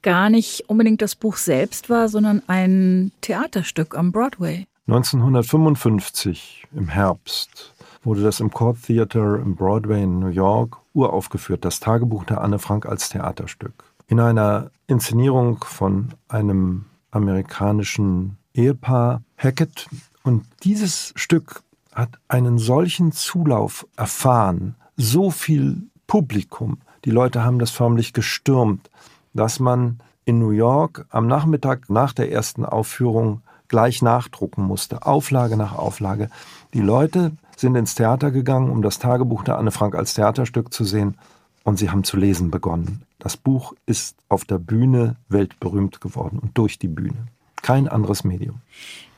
gar 0.02 0.30
nicht 0.30 0.68
unbedingt 0.68 1.02
das 1.02 1.14
Buch 1.14 1.36
selbst 1.36 1.90
war, 1.90 2.08
sondern 2.08 2.42
ein 2.46 3.12
Theaterstück 3.20 3.96
am 3.96 4.12
Broadway. 4.12 4.66
1955 4.86 6.66
im 6.74 6.88
Herbst 6.88 7.74
wurde 8.04 8.22
das 8.22 8.40
im 8.40 8.50
Court 8.50 8.82
Theater 8.82 9.36
im 9.36 9.54
Broadway 9.54 10.02
in 10.02 10.20
New 10.20 10.28
York 10.28 10.78
uraufgeführt, 10.94 11.64
das 11.64 11.80
Tagebuch 11.80 12.24
der 12.24 12.40
Anne 12.40 12.58
Frank 12.58 12.86
als 12.86 13.08
Theaterstück. 13.10 13.84
In 14.06 14.20
einer 14.20 14.70
Inszenierung 14.86 15.62
von 15.62 16.14
einem 16.28 16.86
amerikanischen 17.10 18.38
Ehepaar 18.54 19.22
Hackett. 19.36 19.88
Und 20.22 20.44
dieses 20.64 21.12
Stück 21.16 21.62
hat 21.92 22.10
einen 22.28 22.58
solchen 22.58 23.12
Zulauf 23.12 23.86
erfahren, 23.96 24.76
so 24.98 25.30
viel 25.30 25.84
Publikum, 26.06 26.78
die 27.04 27.10
Leute 27.10 27.44
haben 27.44 27.58
das 27.58 27.70
förmlich 27.70 28.12
gestürmt, 28.12 28.90
dass 29.32 29.60
man 29.60 30.00
in 30.24 30.38
New 30.40 30.50
York 30.50 31.06
am 31.08 31.26
Nachmittag 31.26 31.88
nach 31.88 32.12
der 32.12 32.30
ersten 32.30 32.66
Aufführung 32.66 33.40
gleich 33.68 34.02
nachdrucken 34.02 34.62
musste, 34.62 35.06
Auflage 35.06 35.56
nach 35.56 35.74
Auflage. 35.74 36.28
Die 36.74 36.80
Leute 36.80 37.32
sind 37.56 37.76
ins 37.76 37.94
Theater 37.94 38.30
gegangen, 38.30 38.70
um 38.70 38.82
das 38.82 38.98
Tagebuch 38.98 39.44
der 39.44 39.58
Anne 39.58 39.70
Frank 39.70 39.94
als 39.94 40.14
Theaterstück 40.14 40.72
zu 40.72 40.84
sehen, 40.84 41.16
und 41.64 41.78
sie 41.78 41.90
haben 41.90 42.02
zu 42.02 42.16
lesen 42.16 42.50
begonnen. 42.50 43.02
Das 43.18 43.36
Buch 43.36 43.74
ist 43.84 44.16
auf 44.28 44.46
der 44.46 44.58
Bühne 44.58 45.16
weltberühmt 45.28 46.00
geworden 46.00 46.38
und 46.38 46.56
durch 46.56 46.78
die 46.78 46.88
Bühne. 46.88 47.28
Kein 47.60 47.88
anderes 47.88 48.24
Medium. 48.24 48.60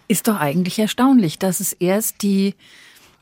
Ist 0.08 0.26
doch 0.26 0.40
eigentlich 0.40 0.78
erstaunlich, 0.80 1.38
dass 1.38 1.60
es 1.60 1.72
erst 1.72 2.22
die 2.22 2.56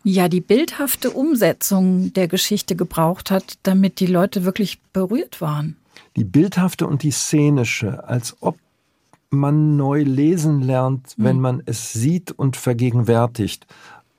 ja 0.05 0.29
die 0.29 0.41
bildhafte 0.41 1.11
Umsetzung 1.11 2.13
der 2.13 2.29
Geschichte 2.29 2.77
gebraucht 2.77 3.31
hat, 3.31 3.59
damit 3.63 4.01
die 4.01 4.07
Leute 4.07 4.45
wirklich 4.45 4.81
berührt 4.93 5.41
waren. 5.41 5.77
Die 6.17 6.25
bildhafte 6.25 6.87
und 6.87 7.03
die 7.03 7.11
szenische, 7.11 8.05
als 8.09 8.37
ob 8.41 8.57
man 9.31 9.77
neu 9.77 10.03
lesen 10.03 10.63
lernt, 10.63 11.15
wenn 11.17 11.37
hm. 11.37 11.43
man 11.43 11.63
es 11.67 11.93
sieht 11.93 12.33
und 12.33 12.57
vergegenwärtigt. 12.57 13.67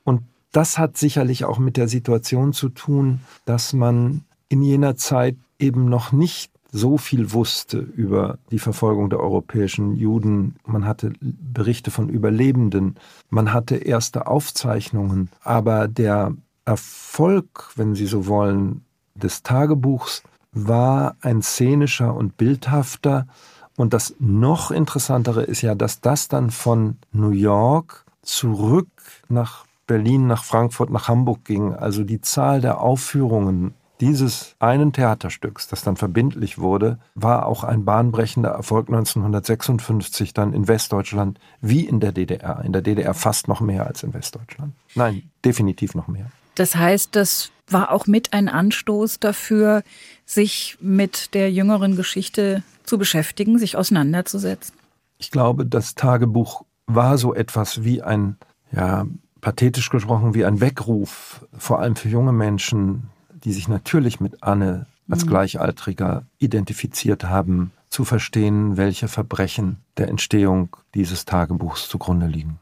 Und 0.03 0.21
das 0.51 0.77
hat 0.77 0.97
sicherlich 0.97 1.45
auch 1.45 1.59
mit 1.59 1.77
der 1.77 1.87
Situation 1.87 2.53
zu 2.53 2.69
tun, 2.69 3.21
dass 3.45 3.73
man 3.73 4.23
in 4.49 4.61
jener 4.61 4.95
Zeit 4.95 5.35
eben 5.59 5.85
noch 5.85 6.11
nicht 6.11 6.51
so 6.71 6.97
viel 6.97 7.33
wusste 7.33 7.77
über 7.77 8.37
die 8.51 8.59
Verfolgung 8.59 9.09
der 9.09 9.19
europäischen 9.19 9.95
Juden. 9.95 10.55
Man 10.65 10.85
hatte 10.85 11.13
Berichte 11.21 11.91
von 11.91 12.09
Überlebenden, 12.09 12.95
man 13.29 13.53
hatte 13.53 13.77
erste 13.77 14.27
Aufzeichnungen, 14.27 15.29
aber 15.43 15.87
der 15.87 16.33
Erfolg, 16.65 17.71
wenn 17.75 17.95
Sie 17.95 18.05
so 18.05 18.27
wollen, 18.27 18.85
des 19.15 19.43
Tagebuchs 19.43 20.23
war 20.51 21.15
ein 21.21 21.41
szenischer 21.41 22.15
und 22.15 22.37
bildhafter. 22.37 23.27
Und 23.75 23.93
das 23.93 24.15
noch 24.19 24.71
interessantere 24.71 25.43
ist 25.43 25.61
ja, 25.61 25.73
dass 25.75 26.01
das 26.01 26.27
dann 26.27 26.51
von 26.51 26.97
New 27.11 27.31
York 27.31 28.05
zurück 28.21 28.87
nach 29.29 29.65
Berlin, 29.87 30.27
nach 30.27 30.43
Frankfurt, 30.43 30.91
nach 30.91 31.07
Hamburg 31.07 31.45
ging. 31.45 31.73
Also 31.73 32.03
die 32.03 32.21
Zahl 32.21 32.61
der 32.61 32.79
Aufführungen 32.81 33.73
dieses 34.01 34.55
einen 34.59 34.93
Theaterstücks, 34.93 35.67
das 35.67 35.83
dann 35.83 35.97
verbindlich 35.97 36.57
wurde, 36.57 36.99
war 37.15 37.45
auch 37.45 37.63
ein 37.63 37.85
bahnbrechender 37.85 38.49
Erfolg 38.49 38.87
1956 38.87 40.33
dann 40.33 40.53
in 40.53 40.67
Westdeutschland 40.67 41.39
wie 41.61 41.85
in 41.85 41.99
der 41.99 42.11
DDR. 42.11 42.61
In 42.63 42.71
der 42.71 42.81
DDR 42.81 43.13
fast 43.13 43.47
noch 43.47 43.59
mehr 43.59 43.87
als 43.87 44.03
in 44.03 44.13
Westdeutschland. 44.13 44.73
Nein, 44.95 45.23
definitiv 45.43 45.95
noch 45.95 46.07
mehr. 46.07 46.31
Das 46.55 46.75
heißt, 46.75 47.15
das 47.15 47.51
war 47.67 47.91
auch 47.91 48.07
mit 48.07 48.33
ein 48.33 48.49
Anstoß 48.49 49.19
dafür, 49.19 49.83
sich 50.25 50.77
mit 50.81 51.33
der 51.33 51.51
jüngeren 51.51 51.95
Geschichte 51.95 52.63
zu 52.83 52.97
beschäftigen, 52.97 53.59
sich 53.59 53.77
auseinanderzusetzen. 53.77 54.75
Ich 55.17 55.31
glaube, 55.31 55.65
das 55.65 55.95
Tagebuch 55.95 56.63
war 56.87 57.17
so 57.17 57.33
etwas 57.33 57.83
wie 57.83 58.01
ein, 58.01 58.37
ja, 58.71 59.05
pathetisch 59.41 59.89
gesprochen, 59.89 60.33
wie 60.33 60.45
ein 60.45 60.59
Weckruf, 60.59 61.45
vor 61.57 61.79
allem 61.79 61.95
für 61.95 62.09
junge 62.09 62.33
Menschen, 62.33 63.09
die 63.43 63.53
sich 63.53 63.67
natürlich 63.67 64.19
mit 64.19 64.43
Anne 64.43 64.85
als 65.09 65.25
mhm. 65.25 65.29
Gleichaltriger 65.29 66.23
identifiziert 66.37 67.23
haben, 67.23 67.71
zu 67.89 68.05
verstehen, 68.05 68.77
welche 68.77 69.07
Verbrechen 69.07 69.77
der 69.97 70.09
Entstehung 70.09 70.75
dieses 70.93 71.25
Tagebuchs 71.25 71.89
zugrunde 71.89 72.27
liegen. 72.27 72.59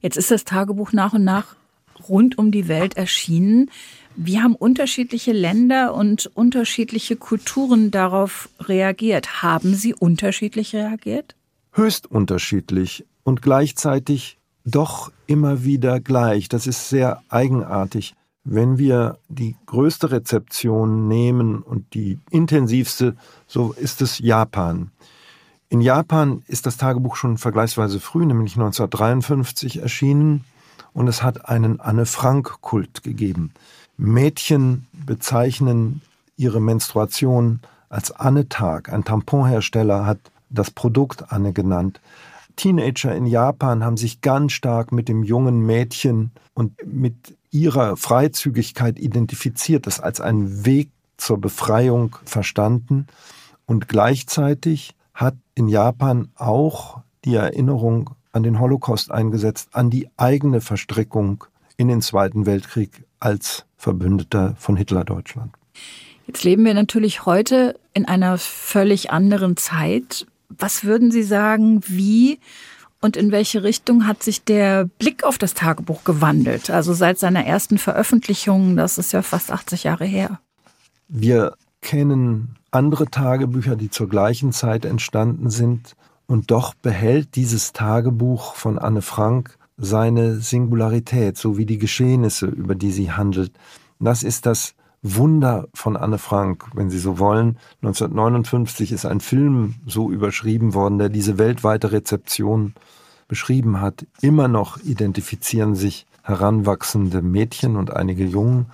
Jetzt 0.00 0.16
ist 0.16 0.30
das 0.30 0.44
Tagebuch 0.44 0.92
nach 0.92 1.12
und 1.12 1.24
nach 1.24 1.56
rund 2.08 2.38
um 2.38 2.50
die 2.50 2.68
Welt 2.68 2.96
erschienen. 2.96 3.70
Wie 4.16 4.40
haben 4.40 4.54
unterschiedliche 4.54 5.32
Länder 5.32 5.94
und 5.94 6.26
unterschiedliche 6.34 7.16
Kulturen 7.16 7.90
darauf 7.90 8.48
reagiert? 8.60 9.42
Haben 9.42 9.74
sie 9.74 9.94
unterschiedlich 9.94 10.74
reagiert? 10.74 11.34
Höchst 11.72 12.06
unterschiedlich 12.06 13.04
und 13.22 13.42
gleichzeitig 13.42 14.38
doch 14.64 15.10
immer 15.26 15.64
wieder 15.64 16.00
gleich. 16.00 16.48
Das 16.48 16.66
ist 16.66 16.88
sehr 16.88 17.22
eigenartig. 17.28 18.14
Wenn 18.44 18.76
wir 18.76 19.18
die 19.28 19.56
größte 19.66 20.10
Rezeption 20.10 21.08
nehmen 21.08 21.62
und 21.62 21.94
die 21.94 22.18
intensivste, 22.30 23.16
so 23.46 23.72
ist 23.72 24.02
es 24.02 24.18
Japan. 24.18 24.90
In 25.70 25.80
Japan 25.80 26.42
ist 26.46 26.66
das 26.66 26.76
Tagebuch 26.76 27.16
schon 27.16 27.38
vergleichsweise 27.38 28.00
früh, 28.00 28.26
nämlich 28.26 28.54
1953 28.54 29.80
erschienen 29.80 30.44
und 30.92 31.08
es 31.08 31.22
hat 31.22 31.48
einen 31.48 31.80
Anne-Frank-Kult 31.80 33.02
gegeben. 33.02 33.52
Mädchen 33.96 34.86
bezeichnen 34.92 36.02
ihre 36.36 36.60
Menstruation 36.60 37.60
als 37.88 38.12
Anne-Tag. 38.12 38.92
Ein 38.92 39.04
Tamponhersteller 39.04 40.04
hat 40.04 40.18
das 40.50 40.70
Produkt 40.70 41.32
Anne 41.32 41.52
genannt. 41.52 42.00
Teenager 42.56 43.14
in 43.14 43.26
Japan 43.26 43.82
haben 43.82 43.96
sich 43.96 44.20
ganz 44.20 44.52
stark 44.52 44.92
mit 44.92 45.08
dem 45.08 45.24
jungen 45.24 45.64
Mädchen 45.64 46.30
und 46.54 46.72
mit 46.86 47.36
ihrer 47.54 47.96
Freizügigkeit 47.96 48.98
identifiziert, 48.98 49.86
das 49.86 50.00
als 50.00 50.20
einen 50.20 50.66
Weg 50.66 50.90
zur 51.16 51.40
Befreiung 51.40 52.16
verstanden. 52.24 53.06
Und 53.64 53.88
gleichzeitig 53.88 54.94
hat 55.14 55.36
in 55.54 55.68
Japan 55.68 56.28
auch 56.34 57.00
die 57.24 57.36
Erinnerung 57.36 58.10
an 58.32 58.42
den 58.42 58.58
Holocaust 58.58 59.12
eingesetzt, 59.12 59.68
an 59.72 59.88
die 59.88 60.08
eigene 60.16 60.60
Verstrickung 60.60 61.44
in 61.76 61.86
den 61.86 62.02
Zweiten 62.02 62.44
Weltkrieg 62.44 63.04
als 63.20 63.64
Verbündeter 63.76 64.56
von 64.58 64.76
Hitler-Deutschland. 64.76 65.54
Jetzt 66.26 66.42
leben 66.42 66.64
wir 66.64 66.74
natürlich 66.74 67.24
heute 67.24 67.78
in 67.92 68.06
einer 68.06 68.36
völlig 68.38 69.12
anderen 69.12 69.56
Zeit. 69.56 70.26
Was 70.48 70.82
würden 70.82 71.12
Sie 71.12 71.22
sagen, 71.22 71.82
wie 71.86 72.40
und 73.04 73.18
in 73.18 73.32
welche 73.32 73.62
Richtung 73.62 74.06
hat 74.06 74.22
sich 74.22 74.44
der 74.44 74.86
Blick 74.86 75.24
auf 75.24 75.36
das 75.36 75.52
Tagebuch 75.52 76.04
gewandelt? 76.04 76.70
Also 76.70 76.94
seit 76.94 77.18
seiner 77.18 77.44
ersten 77.44 77.76
Veröffentlichung, 77.76 78.76
das 78.76 78.96
ist 78.96 79.12
ja 79.12 79.20
fast 79.20 79.52
80 79.52 79.84
Jahre 79.84 80.06
her. 80.06 80.40
Wir 81.08 81.54
kennen 81.82 82.56
andere 82.70 83.04
Tagebücher, 83.10 83.76
die 83.76 83.90
zur 83.90 84.08
gleichen 84.08 84.52
Zeit 84.52 84.86
entstanden 84.86 85.50
sind. 85.50 85.96
Und 86.26 86.50
doch 86.50 86.72
behält 86.72 87.36
dieses 87.36 87.74
Tagebuch 87.74 88.54
von 88.54 88.78
Anne 88.78 89.02
Frank 89.02 89.58
seine 89.76 90.36
Singularität, 90.36 91.36
so 91.36 91.58
wie 91.58 91.66
die 91.66 91.78
Geschehnisse, 91.78 92.46
über 92.46 92.74
die 92.74 92.90
sie 92.90 93.12
handelt. 93.12 93.52
Das 94.00 94.22
ist 94.22 94.46
das 94.46 94.74
Wunder 95.06 95.68
von 95.74 95.98
Anne 95.98 96.16
Frank, 96.16 96.64
wenn 96.72 96.88
Sie 96.88 96.98
so 96.98 97.18
wollen. 97.18 97.58
1959 97.82 98.90
ist 98.90 99.04
ein 99.04 99.20
Film 99.20 99.74
so 99.86 100.10
überschrieben 100.10 100.72
worden, 100.72 100.98
der 100.98 101.10
diese 101.10 101.36
weltweite 101.36 101.92
Rezeption 101.92 102.72
beschrieben 103.28 103.82
hat. 103.82 104.06
Immer 104.22 104.48
noch 104.48 104.78
identifizieren 104.78 105.74
sich 105.74 106.06
heranwachsende 106.22 107.20
Mädchen 107.20 107.76
und 107.76 107.94
einige 107.94 108.24
Jungen, 108.24 108.66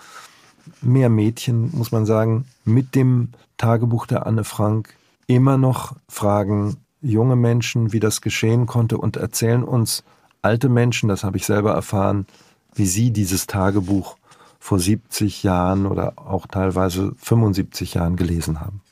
mehr 0.80 1.08
Mädchen, 1.08 1.76
muss 1.76 1.90
man 1.90 2.06
sagen, 2.06 2.44
mit 2.64 2.94
dem 2.94 3.30
Tagebuch 3.56 4.06
der 4.06 4.25
Anne 4.25 4.44
Frank. 4.44 4.94
Immer 5.26 5.58
noch 5.58 5.96
fragen 6.08 6.76
junge 7.02 7.34
Menschen, 7.34 7.92
wie 7.92 8.00
das 8.00 8.20
geschehen 8.20 8.66
konnte 8.66 8.99
und 8.99 9.16
erzählen 9.16 9.64
uns 9.64 10.04
alte 10.42 10.68
Menschen, 10.68 11.08
das 11.08 11.25
habe 11.25 11.38
ich 11.38 11.44
selber 11.44 11.72
erfahren, 11.72 12.26
wie 12.75 12.87
sie 12.87 13.10
dieses 13.10 13.49
Tagebuch 13.49 14.16
vor 14.61 14.79
70 14.79 15.43
Jahren 15.43 15.87
oder 15.87 16.12
auch 16.17 16.47
teilweise 16.47 17.12
75 17.17 17.95
Jahren 17.95 18.14
gelesen 18.14 18.61
haben. 18.61 18.83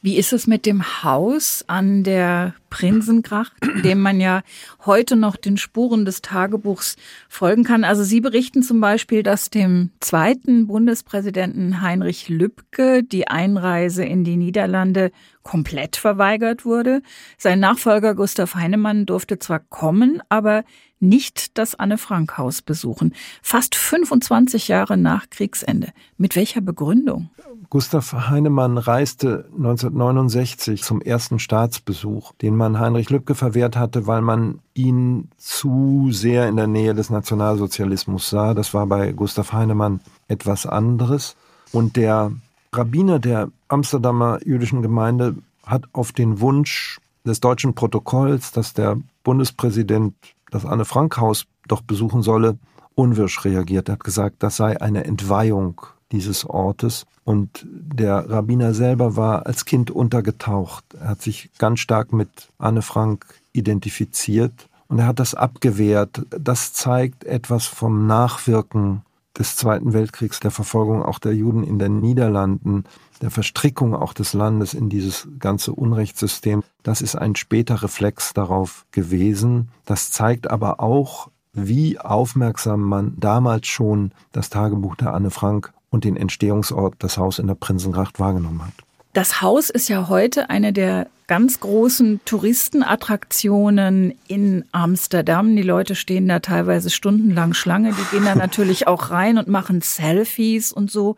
Wie 0.00 0.16
ist 0.16 0.32
es 0.32 0.46
mit 0.46 0.64
dem 0.64 1.02
Haus 1.02 1.64
an 1.66 2.04
der 2.04 2.54
Prinsengracht, 2.70 3.52
dem 3.84 4.00
man 4.00 4.20
ja 4.20 4.42
heute 4.84 5.16
noch 5.16 5.36
den 5.36 5.56
Spuren 5.56 6.04
des 6.04 6.22
Tagebuchs 6.22 6.96
folgen 7.28 7.64
kann? 7.64 7.84
Also 7.84 8.04
Sie 8.04 8.20
berichten 8.20 8.62
zum 8.62 8.80
Beispiel, 8.80 9.22
dass 9.22 9.50
dem 9.50 9.90
zweiten 10.00 10.66
Bundespräsidenten 10.66 11.80
Heinrich 11.80 12.28
Lübke 12.28 13.02
die 13.02 13.28
Einreise 13.28 14.04
in 14.04 14.24
die 14.24 14.36
Niederlande 14.36 15.10
komplett 15.42 15.96
verweigert 15.96 16.64
wurde. 16.64 17.00
Sein 17.38 17.60
Nachfolger 17.60 18.14
Gustav 18.14 18.54
Heinemann 18.54 19.06
durfte 19.06 19.38
zwar 19.38 19.60
kommen, 19.60 20.22
aber 20.28 20.64
nicht 21.00 21.56
das 21.58 21.74
Anne-Frank-Haus 21.74 22.62
besuchen. 22.62 23.14
Fast 23.42 23.74
25 23.74 24.68
Jahre 24.68 24.96
nach 24.96 25.30
Kriegsende. 25.30 25.88
Mit 26.16 26.36
welcher 26.36 26.60
Begründung? 26.60 27.30
Gustav 27.70 28.12
Heinemann 28.30 28.78
reiste 28.78 29.46
1969 29.52 30.82
zum 30.82 31.02
ersten 31.02 31.38
Staatsbesuch, 31.38 32.32
den 32.40 32.56
man 32.58 32.78
Heinrich 32.78 33.08
Lübke 33.08 33.34
verwehrt 33.34 33.76
hatte, 33.76 34.06
weil 34.06 34.20
man 34.20 34.60
ihn 34.74 35.30
zu 35.38 36.08
sehr 36.10 36.48
in 36.48 36.56
der 36.56 36.66
Nähe 36.66 36.94
des 36.94 37.08
Nationalsozialismus 37.08 38.28
sah. 38.28 38.52
Das 38.52 38.74
war 38.74 38.86
bei 38.86 39.12
Gustav 39.12 39.52
Heinemann 39.52 40.00
etwas 40.28 40.66
anderes. 40.66 41.36
Und 41.72 41.96
der 41.96 42.32
Rabbiner 42.72 43.18
der 43.18 43.48
Amsterdamer 43.68 44.40
jüdischen 44.44 44.82
Gemeinde 44.82 45.36
hat 45.64 45.84
auf 45.92 46.12
den 46.12 46.40
Wunsch 46.40 47.00
des 47.24 47.40
deutschen 47.40 47.74
Protokolls, 47.74 48.52
dass 48.52 48.74
der 48.74 48.98
Bundespräsident 49.22 50.14
das 50.50 50.66
Anne-Frank-Haus 50.66 51.46
doch 51.66 51.82
besuchen 51.82 52.22
solle, 52.22 52.58
unwirsch 52.94 53.44
reagiert. 53.44 53.88
Er 53.88 53.94
hat 53.94 54.04
gesagt, 54.04 54.42
das 54.42 54.56
sei 54.56 54.80
eine 54.80 55.04
Entweihung 55.04 55.80
dieses 56.12 56.44
Ortes. 56.44 57.06
Und 57.24 57.66
der 57.68 58.30
Rabbiner 58.30 58.74
selber 58.74 59.16
war 59.16 59.46
als 59.46 59.64
Kind 59.64 59.90
untergetaucht. 59.90 60.84
Er 60.98 61.08
hat 61.08 61.22
sich 61.22 61.50
ganz 61.58 61.80
stark 61.80 62.12
mit 62.12 62.28
Anne 62.58 62.82
Frank 62.82 63.26
identifiziert 63.52 64.68
und 64.88 64.98
er 64.98 65.06
hat 65.06 65.18
das 65.18 65.34
abgewehrt. 65.34 66.22
Das 66.30 66.72
zeigt 66.72 67.24
etwas 67.24 67.66
vom 67.66 68.06
Nachwirken 68.06 69.02
des 69.38 69.56
Zweiten 69.56 69.92
Weltkriegs, 69.92 70.40
der 70.40 70.50
Verfolgung 70.50 71.02
auch 71.02 71.18
der 71.18 71.34
Juden 71.34 71.62
in 71.62 71.78
den 71.78 72.00
Niederlanden, 72.00 72.84
der 73.20 73.30
Verstrickung 73.30 73.94
auch 73.94 74.12
des 74.12 74.32
Landes 74.32 74.74
in 74.74 74.88
dieses 74.88 75.28
ganze 75.38 75.72
Unrechtssystem. 75.72 76.62
Das 76.82 77.00
ist 77.00 77.14
ein 77.14 77.36
später 77.36 77.82
Reflex 77.82 78.32
darauf 78.32 78.86
gewesen. 78.90 79.68
Das 79.84 80.10
zeigt 80.10 80.50
aber 80.50 80.80
auch, 80.80 81.28
wie 81.52 81.98
aufmerksam 81.98 82.82
man 82.82 83.14
damals 83.18 83.66
schon 83.66 84.12
das 84.32 84.50
Tagebuch 84.50 84.96
der 84.96 85.14
Anne 85.14 85.30
Frank 85.30 85.72
und 85.90 86.04
den 86.04 86.16
Entstehungsort, 86.16 86.94
das 86.98 87.18
Haus 87.18 87.38
in 87.38 87.46
der 87.46 87.54
Prinzengracht, 87.54 88.20
wahrgenommen 88.20 88.64
hat. 88.64 88.74
Das 89.12 89.40
Haus 89.40 89.70
ist 89.70 89.88
ja 89.88 90.08
heute 90.08 90.50
eine 90.50 90.72
der 90.72 91.08
ganz 91.26 91.60
großen 91.60 92.20
Touristenattraktionen 92.24 94.14
in 94.28 94.64
Amsterdam. 94.72 95.56
Die 95.56 95.62
Leute 95.62 95.94
stehen 95.94 96.28
da 96.28 96.40
teilweise 96.40 96.90
stundenlang 96.90 97.54
Schlange. 97.54 97.92
Die 97.92 98.16
gehen 98.16 98.24
da 98.24 98.34
natürlich 98.36 98.86
auch 98.86 99.10
rein 99.10 99.38
und 99.38 99.48
machen 99.48 99.80
Selfies 99.80 100.72
und 100.72 100.90
so. 100.90 101.16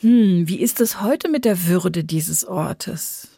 Hm, 0.00 0.48
wie 0.48 0.60
ist 0.60 0.80
es 0.80 1.00
heute 1.00 1.28
mit 1.28 1.44
der 1.44 1.66
Würde 1.66 2.04
dieses 2.04 2.44
Ortes? 2.44 3.28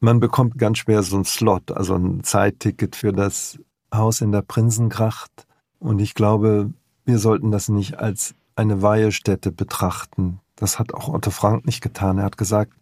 Man 0.00 0.20
bekommt 0.20 0.58
ganz 0.58 0.78
schwer 0.78 1.02
so 1.02 1.16
ein 1.16 1.24
Slot, 1.24 1.72
also 1.72 1.94
ein 1.94 2.22
Zeitticket 2.24 2.96
für 2.96 3.12
das 3.12 3.58
Haus 3.92 4.20
in 4.20 4.32
der 4.32 4.42
Prinzengracht. 4.42 5.46
Und 5.78 5.98
ich 6.00 6.14
glaube, 6.14 6.72
wir 7.04 7.18
sollten 7.18 7.50
das 7.50 7.68
nicht 7.68 7.98
als 7.98 8.34
eine 8.56 8.82
Weihestätte 8.82 9.52
betrachten. 9.52 10.40
Das 10.56 10.78
hat 10.78 10.94
auch 10.94 11.08
Otto 11.08 11.30
Frank 11.30 11.66
nicht 11.66 11.80
getan. 11.80 12.18
Er 12.18 12.24
hat 12.24 12.36
gesagt, 12.36 12.72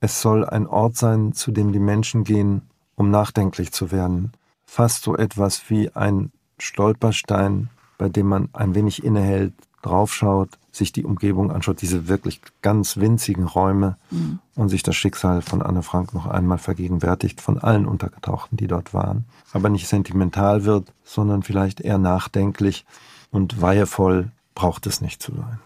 es 0.00 0.20
soll 0.20 0.44
ein 0.44 0.66
Ort 0.66 0.96
sein, 0.96 1.32
zu 1.32 1.50
dem 1.50 1.72
die 1.72 1.78
Menschen 1.78 2.24
gehen, 2.24 2.62
um 2.94 3.10
nachdenklich 3.10 3.72
zu 3.72 3.90
werden. 3.90 4.32
Fast 4.64 5.02
so 5.02 5.16
etwas 5.16 5.70
wie 5.70 5.90
ein 5.94 6.30
Stolperstein, 6.58 7.70
bei 7.98 8.08
dem 8.08 8.26
man 8.26 8.48
ein 8.52 8.74
wenig 8.74 9.04
innehält, 9.04 9.54
draufschaut, 9.82 10.50
sich 10.72 10.92
die 10.92 11.04
Umgebung 11.04 11.52
anschaut, 11.52 11.82
diese 11.82 12.08
wirklich 12.08 12.40
ganz 12.62 12.96
winzigen 12.96 13.44
Räume 13.44 13.96
mhm. 14.10 14.38
und 14.54 14.68
sich 14.68 14.82
das 14.82 14.96
Schicksal 14.96 15.42
von 15.42 15.62
Anne 15.62 15.82
Frank 15.82 16.14
noch 16.14 16.26
einmal 16.26 16.58
vergegenwärtigt, 16.58 17.40
von 17.40 17.58
allen 17.58 17.86
Untergetauchten, 17.86 18.56
die 18.56 18.66
dort 18.66 18.94
waren. 18.94 19.26
Aber 19.52 19.68
nicht 19.68 19.86
sentimental 19.86 20.64
wird, 20.64 20.92
sondern 21.04 21.42
vielleicht 21.42 21.80
eher 21.80 21.98
nachdenklich 21.98 22.86
und 23.30 23.60
weihevoll 23.60 24.30
braucht 24.54 24.86
es 24.86 25.00
nicht 25.00 25.22
zu 25.22 25.32
sein. 25.32 25.58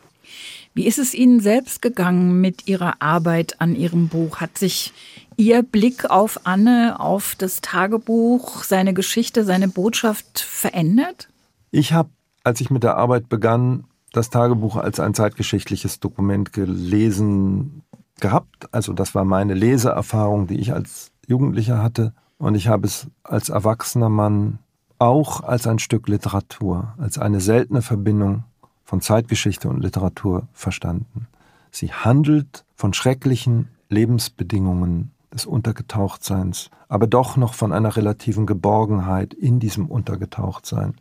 Wie 0.75 0.87
ist 0.87 0.99
es 0.99 1.15
Ihnen 1.15 1.41
selbst 1.41 1.83
gegangen 1.83 2.41
mit 2.41 2.69
Ihrer 2.69 3.01
Arbeit 3.01 3.61
an 3.61 3.75
Ihrem 3.75 4.09
Buch? 4.09 4.41
Hat 4.41 4.59
sich 4.59 4.93
Ihr 5.37 5.63
Blick 5.63 6.11
auf 6.11 6.41
Anne, 6.45 7.01
auf 7.01 7.35
das 7.37 7.61
Tagebuch, 7.61 8.65
seine 8.65 8.95
Geschichte, 8.95 9.45
seine 9.45 9.69
Botschaft 9.69 10.39
verändert? 10.39 11.29
Ich 11.71 11.93
habe, 11.93 12.11
als 12.45 12.61
ich 12.61 12.71
mit 12.71 12.83
der 12.83 12.97
Arbeit 12.97 13.29
begann, 13.29 13.85
das 14.13 14.31
Tagebuch 14.31 14.77
als 14.77 15.01
ein 15.01 15.15
zeitgeschichtliches 15.15 16.01
Dokument 16.01 16.53
gelesen 16.53 17.83
gehabt. 18.21 18.73
Also 18.73 18.93
das 18.93 19.15
war 19.15 19.25
meine 19.25 19.55
Leseerfahrung, 19.55 20.47
die 20.47 20.59
ich 20.59 20.73
als 20.73 21.13
Jugendlicher 21.27 21.83
hatte. 21.83 22.13
Und 22.39 22.55
ich 22.55 22.69
habe 22.69 22.87
es 22.87 23.09
als 23.23 23.49
erwachsener 23.49 24.09
Mann 24.09 24.61
auch 24.99 25.43
als 25.43 25.67
ein 25.67 25.79
Stück 25.79 26.09
Literatur, 26.09 26.95
als 26.99 27.19
eine 27.19 27.41
seltene 27.41 27.83
Verbindung 27.83 28.45
von 28.89 29.03
Zeitgeschichte 29.03 29.69
und 29.69 29.83
Literatur 29.83 30.49
verstanden. 30.55 31.27
Sie 31.71 31.93
handelt 31.93 32.65
von 32.75 32.95
schrecklichen 32.95 33.69
Lebensbedingungen 33.91 35.11
des 35.31 35.45
Untergetauchtseins, 35.45 36.71
aber 36.89 37.07
doch 37.07 37.37
noch 37.37 37.53
von 37.53 37.75
einer 37.75 37.97
relativen 37.99 38.47
Geborgenheit 38.47 39.35
in 39.35 39.61
diesem 39.61 39.91
Untergetauchtsein. 39.91 40.95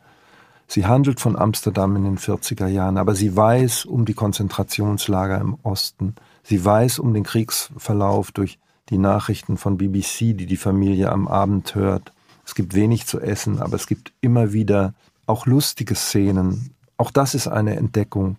Sie 0.67 0.85
handelt 0.85 1.21
von 1.21 1.37
Amsterdam 1.37 1.95
in 1.95 2.03
den 2.03 2.17
40er 2.17 2.67
Jahren, 2.67 2.97
aber 2.97 3.15
sie 3.15 3.33
weiß 3.33 3.85
um 3.85 4.03
die 4.03 4.15
Konzentrationslager 4.15 5.39
im 5.39 5.57
Osten. 5.63 6.15
Sie 6.43 6.65
weiß 6.65 6.99
um 6.99 7.13
den 7.13 7.23
Kriegsverlauf 7.23 8.33
durch 8.33 8.59
die 8.89 8.97
Nachrichten 8.97 9.55
von 9.55 9.77
BBC, 9.77 10.35
die 10.35 10.45
die 10.45 10.57
Familie 10.57 11.09
am 11.09 11.29
Abend 11.29 11.73
hört. 11.73 12.11
Es 12.45 12.53
gibt 12.53 12.73
wenig 12.73 13.07
zu 13.07 13.21
essen, 13.21 13.59
aber 13.61 13.77
es 13.77 13.87
gibt 13.87 14.11
immer 14.19 14.51
wieder 14.51 14.93
auch 15.25 15.45
lustige 15.45 15.95
Szenen. 15.95 16.73
Auch 16.97 17.11
das 17.11 17.35
ist 17.35 17.47
eine 17.47 17.75
Entdeckung. 17.75 18.37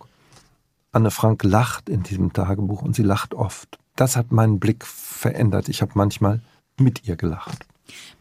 Anne 0.93 1.11
Frank 1.11 1.45
lacht 1.45 1.89
in 1.89 2.03
diesem 2.03 2.33
Tagebuch 2.33 2.83
und 2.83 2.95
sie 2.95 3.03
lacht 3.03 3.35
oft. 3.35 3.79
Das 3.97 4.17
hat 4.17 4.33
meinen 4.33 4.59
Blick 4.59 4.85
verändert. 4.85 5.69
Ich 5.69 5.83
habe 5.83 5.93
manchmal 5.95 6.41
mit 6.79 7.07
ihr 7.07 7.17
gelacht. 7.17 7.67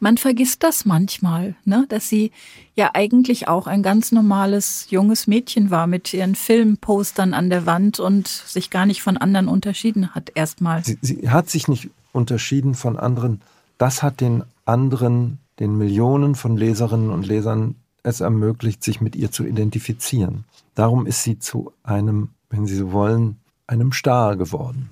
Man 0.00 0.16
vergisst 0.16 0.62
das 0.62 0.84
manchmal, 0.84 1.54
ne? 1.64 1.86
dass 1.88 2.08
sie 2.08 2.32
ja 2.74 2.90
eigentlich 2.94 3.48
auch 3.48 3.66
ein 3.66 3.82
ganz 3.82 4.12
normales 4.12 4.86
junges 4.90 5.26
Mädchen 5.26 5.70
war 5.70 5.86
mit 5.86 6.12
ihren 6.14 6.34
Filmpostern 6.34 7.34
an 7.34 7.50
der 7.50 7.66
Wand 7.66 8.00
und 8.00 8.28
sich 8.28 8.70
gar 8.70 8.86
nicht 8.86 9.02
von 9.02 9.16
anderen 9.16 9.48
unterschieden 9.48 10.14
hat 10.14 10.32
erstmal. 10.34 10.84
Sie, 10.84 10.98
sie 11.02 11.28
hat 11.28 11.50
sich 11.50 11.68
nicht 11.68 11.90
unterschieden 12.12 12.74
von 12.74 12.96
anderen. 12.96 13.42
Das 13.76 14.02
hat 14.02 14.20
den 14.20 14.42
anderen, 14.64 15.38
den 15.58 15.76
Millionen 15.76 16.34
von 16.34 16.56
Leserinnen 16.56 17.10
und 17.10 17.26
Lesern 17.26 17.74
es 18.02 18.20
ermöglicht, 18.20 18.82
sich 18.82 19.00
mit 19.00 19.16
ihr 19.16 19.30
zu 19.30 19.44
identifizieren. 19.44 20.44
Darum 20.74 21.06
ist 21.06 21.22
sie 21.22 21.38
zu 21.38 21.72
einem, 21.82 22.30
wenn 22.50 22.66
Sie 22.66 22.76
so 22.76 22.92
wollen, 22.92 23.36
einem 23.66 23.92
Star 23.92 24.36
geworden. 24.36 24.90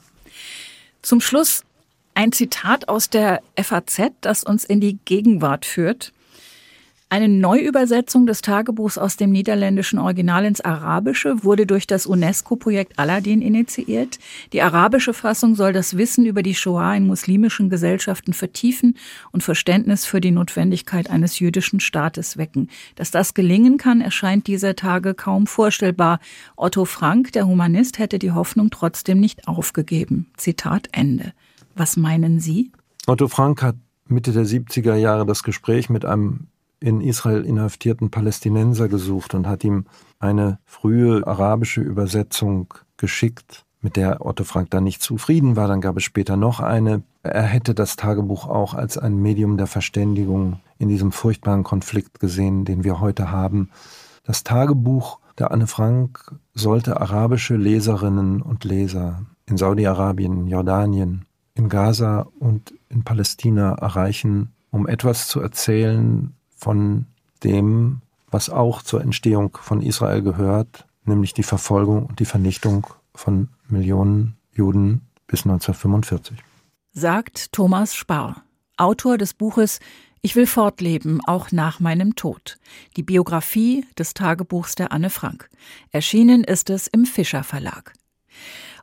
Zum 1.02 1.20
Schluss 1.20 1.64
ein 2.14 2.32
Zitat 2.32 2.88
aus 2.88 3.10
der 3.10 3.42
FAZ, 3.56 4.12
das 4.20 4.42
uns 4.42 4.64
in 4.64 4.80
die 4.80 4.98
Gegenwart 5.04 5.64
führt. 5.64 6.12
Eine 7.08 7.28
Neuübersetzung 7.28 8.26
des 8.26 8.42
Tagebuchs 8.42 8.98
aus 8.98 9.16
dem 9.16 9.30
niederländischen 9.30 10.00
Original 10.00 10.44
ins 10.44 10.60
Arabische 10.60 11.44
wurde 11.44 11.64
durch 11.64 11.86
das 11.86 12.04
UNESCO-Projekt 12.04 12.98
Aladdin 12.98 13.42
initiiert. 13.42 14.18
Die 14.52 14.60
arabische 14.60 15.14
Fassung 15.14 15.54
soll 15.54 15.72
das 15.72 15.96
Wissen 15.96 16.26
über 16.26 16.42
die 16.42 16.56
Shoah 16.56 16.96
in 16.96 17.06
muslimischen 17.06 17.70
Gesellschaften 17.70 18.32
vertiefen 18.32 18.96
und 19.30 19.44
Verständnis 19.44 20.04
für 20.04 20.20
die 20.20 20.32
Notwendigkeit 20.32 21.08
eines 21.08 21.38
jüdischen 21.38 21.78
Staates 21.78 22.38
wecken. 22.38 22.70
Dass 22.96 23.12
das 23.12 23.34
gelingen 23.34 23.76
kann, 23.76 24.00
erscheint 24.00 24.48
dieser 24.48 24.74
Tage 24.74 25.14
kaum 25.14 25.46
vorstellbar. 25.46 26.18
Otto 26.56 26.86
Frank, 26.86 27.30
der 27.30 27.46
Humanist, 27.46 28.00
hätte 28.00 28.18
die 28.18 28.32
Hoffnung 28.32 28.70
trotzdem 28.70 29.20
nicht 29.20 29.46
aufgegeben. 29.46 30.32
Zitat 30.36 30.88
Ende. 30.90 31.34
Was 31.76 31.96
meinen 31.96 32.40
Sie? 32.40 32.72
Otto 33.06 33.28
Frank 33.28 33.62
hat 33.62 33.76
Mitte 34.08 34.32
der 34.32 34.44
70er 34.44 34.96
Jahre 34.96 35.24
das 35.24 35.44
Gespräch 35.44 35.88
mit 35.88 36.04
einem 36.04 36.48
in 36.87 37.01
Israel 37.01 37.44
inhaftierten 37.44 38.12
Palästinenser 38.12 38.87
gesucht 38.88 39.35
und 39.35 39.49
hat 39.49 39.64
ihm 39.64 39.87
eine 40.20 40.61
frühe 40.64 41.27
arabische 41.27 41.81
Übersetzung 41.81 42.72
geschickt, 42.96 43.64
mit 43.81 43.96
der 43.96 44.25
Otto 44.25 44.44
Frank 44.44 44.70
dann 44.70 44.85
nicht 44.85 45.03
zufrieden 45.03 45.57
war. 45.57 45.66
Dann 45.66 45.81
gab 45.81 45.96
es 45.96 46.05
später 46.05 46.37
noch 46.37 46.61
eine. 46.61 47.03
Er 47.25 47.42
hätte 47.42 47.75
das 47.75 47.96
Tagebuch 47.96 48.46
auch 48.46 48.72
als 48.72 48.99
ein 48.99 49.20
Medium 49.20 49.57
der 49.57 49.66
Verständigung 49.66 50.61
in 50.79 50.88
diesem 50.88 51.11
furchtbaren 51.11 51.64
Konflikt 51.64 52.20
gesehen, 52.20 52.64
den 52.64 52.85
wir 52.85 53.01
heute 53.01 53.33
haben. 53.33 53.70
Das 54.22 54.44
Tagebuch 54.44 55.18
der 55.40 55.51
Anne 55.51 55.66
Frank 55.66 56.37
sollte 56.55 57.01
arabische 57.01 57.57
Leserinnen 57.57 58.42
und 58.42 58.62
Leser 58.62 59.22
in 59.46 59.57
Saudi-Arabien, 59.57 60.46
Jordanien, 60.46 61.25
in 61.55 61.68
Gaza 61.68 62.29
und 62.38 62.75
in 62.88 63.03
Palästina 63.03 63.75
erreichen, 63.75 64.53
um 64.70 64.87
etwas 64.87 65.27
zu 65.27 65.40
erzählen 65.40 66.33
von 66.56 67.06
dem, 67.44 68.00
was 68.30 68.50
auch 68.50 68.82
zur 68.82 69.00
Entstehung 69.02 69.56
von 69.60 69.82
Israel 69.82 70.22
gehört, 70.22 70.86
nämlich 71.04 71.34
die 71.34 71.42
Verfolgung 71.42 72.06
und 72.06 72.18
die 72.18 72.24
Vernichtung 72.24 72.86
von 73.14 73.48
Millionen 73.68 74.36
Juden 74.52 75.02
bis 75.26 75.44
1945. 75.44 76.38
Sagt 76.92 77.52
Thomas 77.52 77.94
Spar, 77.94 78.42
Autor 78.76 79.18
des 79.18 79.34
Buches 79.34 79.80
Ich 80.22 80.34
will 80.34 80.46
fortleben, 80.46 81.20
auch 81.26 81.52
nach 81.52 81.78
meinem 81.78 82.16
Tod. 82.16 82.58
Die 82.96 83.02
Biografie 83.02 83.86
des 83.98 84.14
Tagebuchs 84.14 84.74
der 84.74 84.92
Anne 84.92 85.10
Frank. 85.10 85.48
Erschienen 85.92 86.42
ist 86.42 86.70
es 86.70 86.86
im 86.86 87.04
Fischer 87.04 87.44
Verlag. 87.44 87.92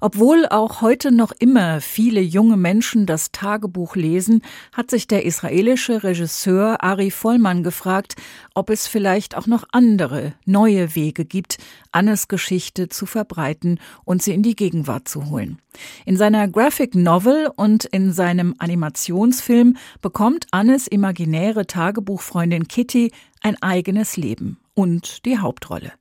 Obwohl 0.05 0.45
auch 0.49 0.81
heute 0.81 1.13
noch 1.13 1.31
immer 1.31 1.79
viele 1.79 2.19
junge 2.19 2.57
Menschen 2.57 3.05
das 3.05 3.31
Tagebuch 3.31 3.95
lesen, 3.95 4.41
hat 4.73 4.89
sich 4.89 5.07
der 5.07 5.23
israelische 5.23 6.03
Regisseur 6.03 6.83
Ari 6.83 7.09
Vollmann 7.09 7.63
gefragt, 7.63 8.17
ob 8.53 8.69
es 8.69 8.85
vielleicht 8.85 9.37
auch 9.37 9.47
noch 9.47 9.63
andere, 9.71 10.33
neue 10.43 10.93
Wege 10.95 11.23
gibt, 11.23 11.57
Annes 11.93 12.27
Geschichte 12.27 12.89
zu 12.89 13.05
verbreiten 13.05 13.79
und 14.03 14.21
sie 14.21 14.33
in 14.33 14.43
die 14.43 14.57
Gegenwart 14.57 15.07
zu 15.07 15.29
holen. 15.29 15.59
In 16.05 16.17
seiner 16.17 16.49
Graphic 16.49 16.95
Novel 16.95 17.49
und 17.55 17.85
in 17.85 18.11
seinem 18.11 18.55
Animationsfilm 18.57 19.77
bekommt 20.01 20.47
Annes 20.51 20.85
imaginäre 20.87 21.65
Tagebuchfreundin 21.65 22.67
Kitty 22.67 23.13
ein 23.41 23.55
eigenes 23.61 24.17
Leben 24.17 24.59
und 24.73 25.23
die 25.23 25.37
Hauptrolle. 25.37 25.93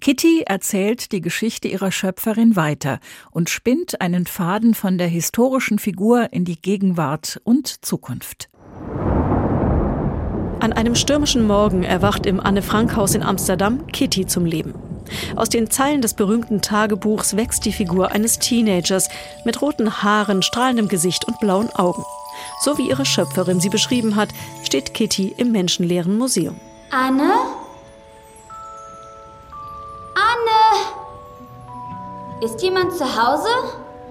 Kitty 0.00 0.42
erzählt 0.46 1.12
die 1.12 1.20
Geschichte 1.20 1.68
ihrer 1.68 1.92
Schöpferin 1.92 2.56
weiter 2.56 3.00
und 3.30 3.50
spinnt 3.50 4.00
einen 4.00 4.26
Faden 4.26 4.74
von 4.74 4.98
der 4.98 5.08
historischen 5.08 5.78
Figur 5.78 6.32
in 6.32 6.44
die 6.44 6.60
Gegenwart 6.60 7.40
und 7.44 7.84
Zukunft. 7.84 8.48
An 10.60 10.74
einem 10.74 10.94
stürmischen 10.94 11.46
Morgen 11.46 11.84
erwacht 11.84 12.26
im 12.26 12.38
Anne-Frank-Haus 12.38 13.14
in 13.14 13.22
Amsterdam 13.22 13.86
Kitty 13.86 14.26
zum 14.26 14.44
Leben. 14.44 14.74
Aus 15.34 15.48
den 15.48 15.70
Zeilen 15.70 16.02
des 16.02 16.14
berühmten 16.14 16.60
Tagebuchs 16.60 17.36
wächst 17.36 17.64
die 17.64 17.72
Figur 17.72 18.12
eines 18.12 18.38
Teenagers 18.38 19.08
mit 19.44 19.60
roten 19.62 20.02
Haaren, 20.02 20.42
strahlendem 20.42 20.88
Gesicht 20.88 21.24
und 21.26 21.40
blauen 21.40 21.70
Augen. 21.70 22.04
So 22.62 22.78
wie 22.78 22.88
ihre 22.88 23.06
Schöpferin 23.06 23.60
sie 23.60 23.70
beschrieben 23.70 24.16
hat, 24.16 24.28
steht 24.62 24.94
Kitty 24.94 25.34
im 25.36 25.50
menschenleeren 25.52 26.16
Museum. 26.16 26.56
Anne? 26.90 27.22
Anne! 27.22 27.59
Ist 32.42 32.62
jemand 32.62 32.94
zu 32.94 33.04
Hause? 33.04 33.48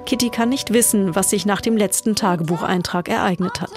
Kitty 0.06 0.30
kann 0.30 0.50
nicht 0.50 0.72
wissen, 0.72 1.16
was 1.16 1.32
sich 1.32 1.48
nach 1.48 1.62
dem 1.62 1.76
letzten 1.76 2.16
Tagebucheintrag 2.16 3.10
ereignet 3.10 3.60
hat. 3.60 3.72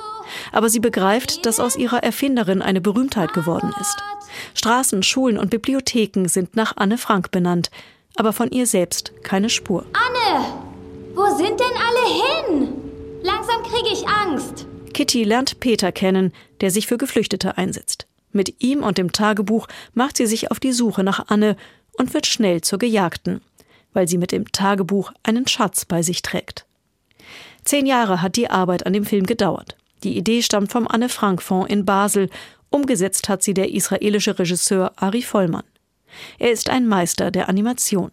Aber 0.53 0.69
sie 0.69 0.81
begreift, 0.81 1.47
dass 1.47 1.59
aus 1.59 1.75
ihrer 1.75 2.03
Erfinderin 2.03 2.61
eine 2.61 2.83
Berühmtheit 2.83 3.33
geworden 3.33 3.75
ist. 3.81 3.97
Straßen, 4.53 5.03
Schulen 5.03 5.39
und 5.39 5.49
Bibliotheken 5.49 6.29
sind 6.29 6.55
nach 6.55 6.77
Anne 6.77 6.99
Frank 6.99 7.31
benannt, 7.31 7.71
aber 8.17 8.35
von 8.35 8.51
ihr 8.51 8.67
selbst 8.67 9.13
keine 9.23 9.49
Spur. 9.49 9.87
Anne! 9.95 10.45
Wo 11.15 11.25
sind 11.35 11.59
denn 11.59 11.77
alle 11.89 12.59
hin? 12.59 12.73
Langsam 13.23 13.63
kriege 13.63 13.89
ich 13.91 14.07
Angst. 14.07 14.67
Kitty 14.93 15.25
lernt 15.25 15.61
Peter 15.61 15.93
kennen, 15.93 16.33
der 16.61 16.71
sich 16.71 16.87
für 16.87 16.99
Geflüchtete 16.99 17.57
einsetzt. 17.57 18.07
Mit 18.33 18.63
ihm 18.63 18.83
und 18.83 18.99
dem 18.99 19.13
Tagebuch 19.13 19.67
macht 19.95 20.19
sie 20.19 20.27
sich 20.27 20.51
auf 20.51 20.61
die 20.61 20.73
Suche 20.73 21.03
nach 21.05 21.29
Anne 21.29 21.57
und 21.99 22.15
wird 22.15 22.27
schnell 22.27 22.61
zur 22.63 22.79
Gejagten, 22.79 23.43
weil 23.93 24.09
sie 24.09 24.19
mit 24.19 24.33
dem 24.33 24.51
Tagebuch 24.51 25.13
einen 25.23 25.47
Schatz 25.47 25.85
bei 25.85 26.03
sich 26.03 26.23
trägt. 26.23 26.67
Zehn 27.65 27.87
Jahre 27.87 28.23
hat 28.23 28.37
die 28.37 28.51
Arbeit 28.51 28.87
an 28.87 28.93
dem 28.93 29.05
Film 29.05 29.27
gedauert. 29.27 29.77
Die 30.03 30.17
Idee 30.17 30.43
stammt 30.43 30.73
vom 30.73 30.89
Anne 30.89 31.09
Frank 31.09 31.43
Fonds 31.43 31.71
in 31.71 31.85
Basel. 31.85 32.29
Umgesetzt 32.71 33.29
hat 33.29 33.43
sie 33.43 33.55
der 33.55 33.73
israelische 33.73 34.39
Regisseur 34.39 34.93
Ari 34.97 35.23
Vollmann. 35.23 35.65
Er 36.39 36.51
ist 36.51 36.71
ein 36.71 36.89
Meister 36.89 37.31
der 37.31 37.49
Animation. 37.49 38.11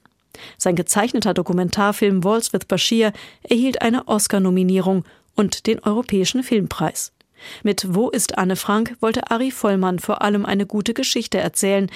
Sein 0.57 0.75
gezeichneter 0.75 1.33
Dokumentarfilm 1.33 2.23
Walls 2.23 2.53
with 2.53 2.65
Bashir 2.65 3.11
erhielt 3.43 3.81
eine 3.81 4.07
Oscar-Nominierung 4.07 5.03
und 5.35 5.67
den 5.67 5.79
Europäischen 5.79 6.43
Filmpreis. 6.43 7.11
Mit 7.63 7.93
Wo 7.95 8.09
ist 8.09 8.37
Anne 8.37 8.55
Frank 8.55 8.95
wollte 8.99 9.31
Ari 9.31 9.51
Vollmann 9.51 9.99
vor 9.99 10.21
allem 10.21 10.45
eine 10.45 10.65
gute 10.65 10.93
Geschichte 10.93 11.39
erzählen, 11.39 11.89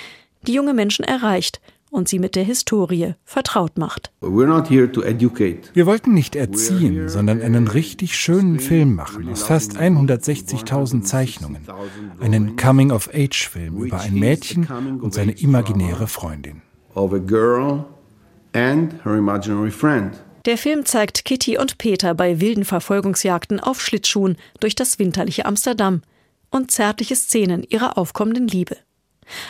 die 0.48 0.54
junge 0.54 0.74
Menschen 0.74 1.06
erreicht 1.06 1.62
und 1.94 2.10
sie 2.10 2.18
mit 2.18 2.36
der 2.36 2.44
Historie 2.44 3.14
vertraut 3.24 3.78
macht. 3.78 4.12
Wir 4.20 5.86
wollten 5.86 6.14
nicht 6.14 6.36
erziehen, 6.36 7.08
sondern 7.08 7.42
einen 7.42 7.68
richtig 7.68 8.18
schönen 8.18 8.60
Film 8.60 8.96
machen 8.96 9.30
aus 9.30 9.44
fast 9.44 9.78
160.000 9.78 11.04
Zeichnungen. 11.04 11.62
Einen 12.20 12.56
Coming-of-Age-Film 12.56 13.78
über 13.78 14.02
ein 14.02 14.16
Mädchen 14.16 14.68
und 15.02 15.14
seine 15.14 15.34
imaginäre 15.34 16.08
Freundin. 16.08 16.64
Der 20.46 20.58
Film 20.58 20.86
zeigt 20.86 21.26
Kitty 21.26 21.58
und 21.58 21.78
Peter 21.78 22.16
bei 22.16 22.42
wilden 22.42 22.66
Verfolgungsjagden 22.66 23.60
auf 23.60 23.80
Schlittschuhen 23.82 24.38
durch 24.60 24.74
das 24.76 24.98
winterliche 24.98 25.46
Amsterdam 25.46 26.02
und 26.50 26.72
zärtliche 26.72 27.16
Szenen 27.16 27.64
ihrer 27.64 27.98
aufkommenden 27.98 28.48
Liebe 28.48 28.78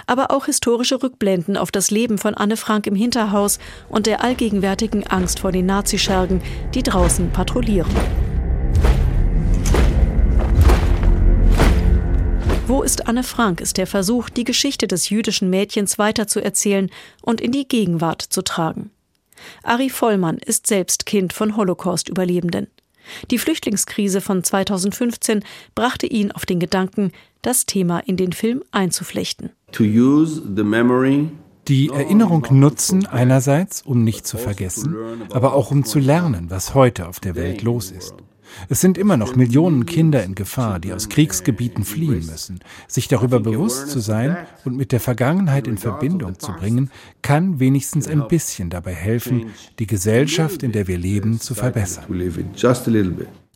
aber 0.07 0.31
auch 0.31 0.45
historische 0.45 1.01
Rückblenden 1.01 1.57
auf 1.57 1.71
das 1.71 1.91
Leben 1.91 2.17
von 2.17 2.35
Anne 2.35 2.57
Frank 2.57 2.87
im 2.87 2.95
Hinterhaus 2.95 3.59
und 3.89 4.05
der 4.05 4.23
allgegenwärtigen 4.23 5.05
Angst 5.07 5.39
vor 5.39 5.51
den 5.51 5.65
Nazischergen, 5.65 6.41
die 6.73 6.83
draußen 6.83 7.31
patrouillieren. 7.31 7.91
Wo 12.65 12.81
ist 12.81 13.07
Anne 13.07 13.23
Frank 13.23 13.59
ist 13.59 13.77
der 13.77 13.87
Versuch, 13.87 14.29
die 14.29 14.45
Geschichte 14.45 14.87
des 14.87 15.09
jüdischen 15.09 15.49
Mädchens 15.49 15.99
weiterzuerzählen 15.99 16.89
und 17.21 17.41
in 17.41 17.51
die 17.51 17.67
Gegenwart 17.67 18.21
zu 18.21 18.41
tragen. 18.41 18.89
Ari 19.63 19.89
Vollmann 19.89 20.37
ist 20.37 20.67
selbst 20.67 21.05
Kind 21.05 21.33
von 21.33 21.57
Holocaust-Überlebenden. 21.57 22.67
Die 23.31 23.37
Flüchtlingskrise 23.37 24.21
von 24.21 24.43
2015 24.43 25.43
brachte 25.75 26.07
ihn 26.07 26.31
auf 26.31 26.45
den 26.45 26.59
Gedanken, 26.59 27.11
das 27.41 27.65
Thema 27.65 27.99
in 27.99 28.15
den 28.15 28.31
Film 28.31 28.63
einzuflechten. 28.71 29.51
Die 31.67 31.89
Erinnerung 31.89 32.45
nutzen 32.51 33.05
einerseits, 33.05 33.81
um 33.81 34.03
nicht 34.03 34.27
zu 34.27 34.37
vergessen, 34.37 34.95
aber 35.31 35.53
auch 35.53 35.71
um 35.71 35.83
zu 35.83 35.99
lernen, 35.99 36.49
was 36.49 36.73
heute 36.73 37.07
auf 37.07 37.19
der 37.19 37.35
Welt 37.35 37.61
los 37.63 37.91
ist. 37.91 38.15
Es 38.69 38.81
sind 38.81 38.97
immer 38.97 39.17
noch 39.17 39.35
Millionen 39.35 39.85
Kinder 39.85 40.23
in 40.23 40.35
Gefahr, 40.35 40.79
die 40.79 40.93
aus 40.93 41.09
Kriegsgebieten 41.09 41.85
fliehen 41.85 42.25
müssen. 42.25 42.59
Sich 42.87 43.07
darüber 43.07 43.39
bewusst 43.39 43.89
zu 43.89 43.99
sein 43.99 44.37
und 44.63 44.77
mit 44.77 44.91
der 44.91 44.99
Vergangenheit 44.99 45.67
in 45.67 45.77
Verbindung 45.77 46.37
zu 46.37 46.51
bringen, 46.53 46.91
kann 47.21 47.59
wenigstens 47.59 48.07
ein 48.07 48.27
bisschen 48.27 48.69
dabei 48.69 48.93
helfen, 48.93 49.47
die 49.79 49.87
Gesellschaft, 49.87 50.61
in 50.61 50.71
der 50.71 50.87
wir 50.87 50.97
leben, 50.97 51.39
zu 51.39 51.55
verbessern. 51.55 52.05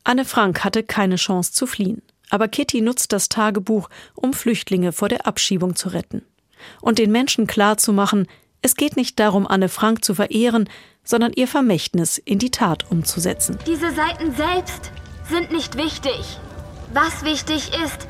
Anne 0.03 0.25
Frank 0.25 0.63
hatte 0.63 0.83
keine 0.83 1.17
Chance 1.17 1.51
zu 1.51 1.67
fliehen. 1.67 2.01
Aber 2.29 2.47
Kitty 2.47 2.81
nutzt 2.81 3.13
das 3.13 3.29
Tagebuch, 3.29 3.89
um 4.15 4.33
Flüchtlinge 4.33 4.91
vor 4.91 5.09
der 5.09 5.27
Abschiebung 5.27 5.75
zu 5.75 5.89
retten. 5.89 6.23
Und 6.81 6.99
den 6.99 7.11
Menschen 7.11 7.47
klarzumachen, 7.47 8.27
es 8.61 8.75
geht 8.75 8.97
nicht 8.97 9.19
darum, 9.19 9.47
Anne 9.47 9.69
Frank 9.69 10.03
zu 10.03 10.15
verehren, 10.15 10.69
sondern 11.03 11.31
ihr 11.33 11.47
Vermächtnis 11.47 12.17
in 12.17 12.39
die 12.39 12.51
Tat 12.51 12.89
umzusetzen. 12.91 13.57
Diese 13.65 13.91
Seiten 13.91 14.35
selbst 14.35 14.91
sind 15.29 15.51
nicht 15.51 15.77
wichtig. 15.77 16.39
Was 16.93 17.23
wichtig 17.23 17.71
ist, 17.83 18.07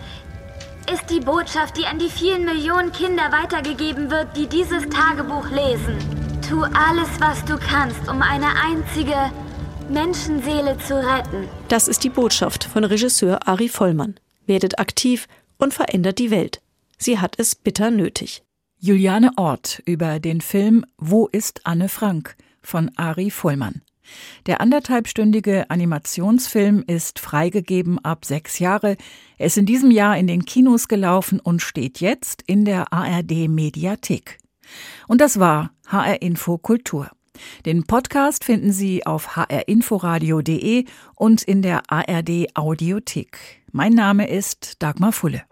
ist 0.91 1.10
die 1.10 1.19
Botschaft, 1.19 1.77
die 1.77 1.86
an 1.86 1.99
die 1.99 2.10
vielen 2.10 2.45
Millionen 2.45 2.91
Kinder 2.91 3.32
weitergegeben 3.32 4.10
wird, 4.10 4.36
die 4.38 4.47
dieses 4.47 4.84
Tagebuch 4.89 5.49
lesen. 5.49 5.97
Tu 6.47 6.63
alles, 6.63 7.10
was 7.19 7.43
du 7.45 7.58
kannst, 7.58 8.08
um 8.08 8.21
eine 8.21 8.47
einzige 8.63 9.15
Menschenseele 9.89 10.78
zu 10.78 10.95
retten. 10.95 11.47
Das 11.67 11.88
ist 11.88 12.04
die 12.04 12.10
Botschaft 12.10 12.65
von 12.65 12.84
Regisseur 12.84 13.47
Ari 13.47 13.69
Vollmann. 13.69 14.19
Werdet 14.45 14.80
aktiv 14.80 15.28
und 15.58 15.73
verändert 15.73 16.19
die 16.19 16.32
Welt. 16.32 16.62
Sie 16.97 17.19
hat 17.19 17.36
es 17.38 17.56
bitter 17.56 17.91
nötig. 17.91 18.43
Juliane 18.80 19.32
Ort 19.38 19.82
über 19.86 20.19
den 20.19 20.41
Film 20.41 20.86
Wo 20.97 21.28
ist 21.28 21.62
Anne 21.65 21.89
Frank 21.89 22.36
von 22.62 22.91
Ari 22.95 23.32
Vollmann. 23.32 23.82
Der 24.45 24.62
anderthalbstündige 24.62 25.69
Animationsfilm 25.69 26.84
ist 26.88 27.19
freigegeben 27.19 28.04
ab 28.04 28.26
sechs 28.26 28.60
Jahre. 28.60 28.97
Er 29.38 29.47
ist 29.47 29.58
in 29.58 29.65
diesem 29.65 29.91
Jahr 29.91 30.17
in 30.17 30.28
den 30.28 30.45
Kinos 30.45 30.88
gelaufen 30.88 31.39
und 31.39 31.62
steht 31.62 32.00
jetzt 32.00 32.41
in 32.45 32.65
der 32.65 32.93
ARD 32.93 33.50
Mediathek. 33.50 34.38
Und 35.08 35.21
das 35.21 35.39
war 35.39 35.71
HR 35.88 36.21
Info 36.21 36.58
Kultur. 36.58 37.10
Den 37.65 37.86
Podcast 37.86 38.43
finden 38.43 38.71
Sie 38.71 39.06
auf 39.06 39.36
hrinforadio.de 39.36 40.86
und 41.15 41.43
in 41.43 41.62
der 41.62 41.84
ARD 41.89 42.56
Audiothek. 42.56 43.62
Mein 43.71 43.93
Name 43.93 44.30
ist 44.30 44.82
Dagmar 44.82 45.12
Fulle. 45.12 45.43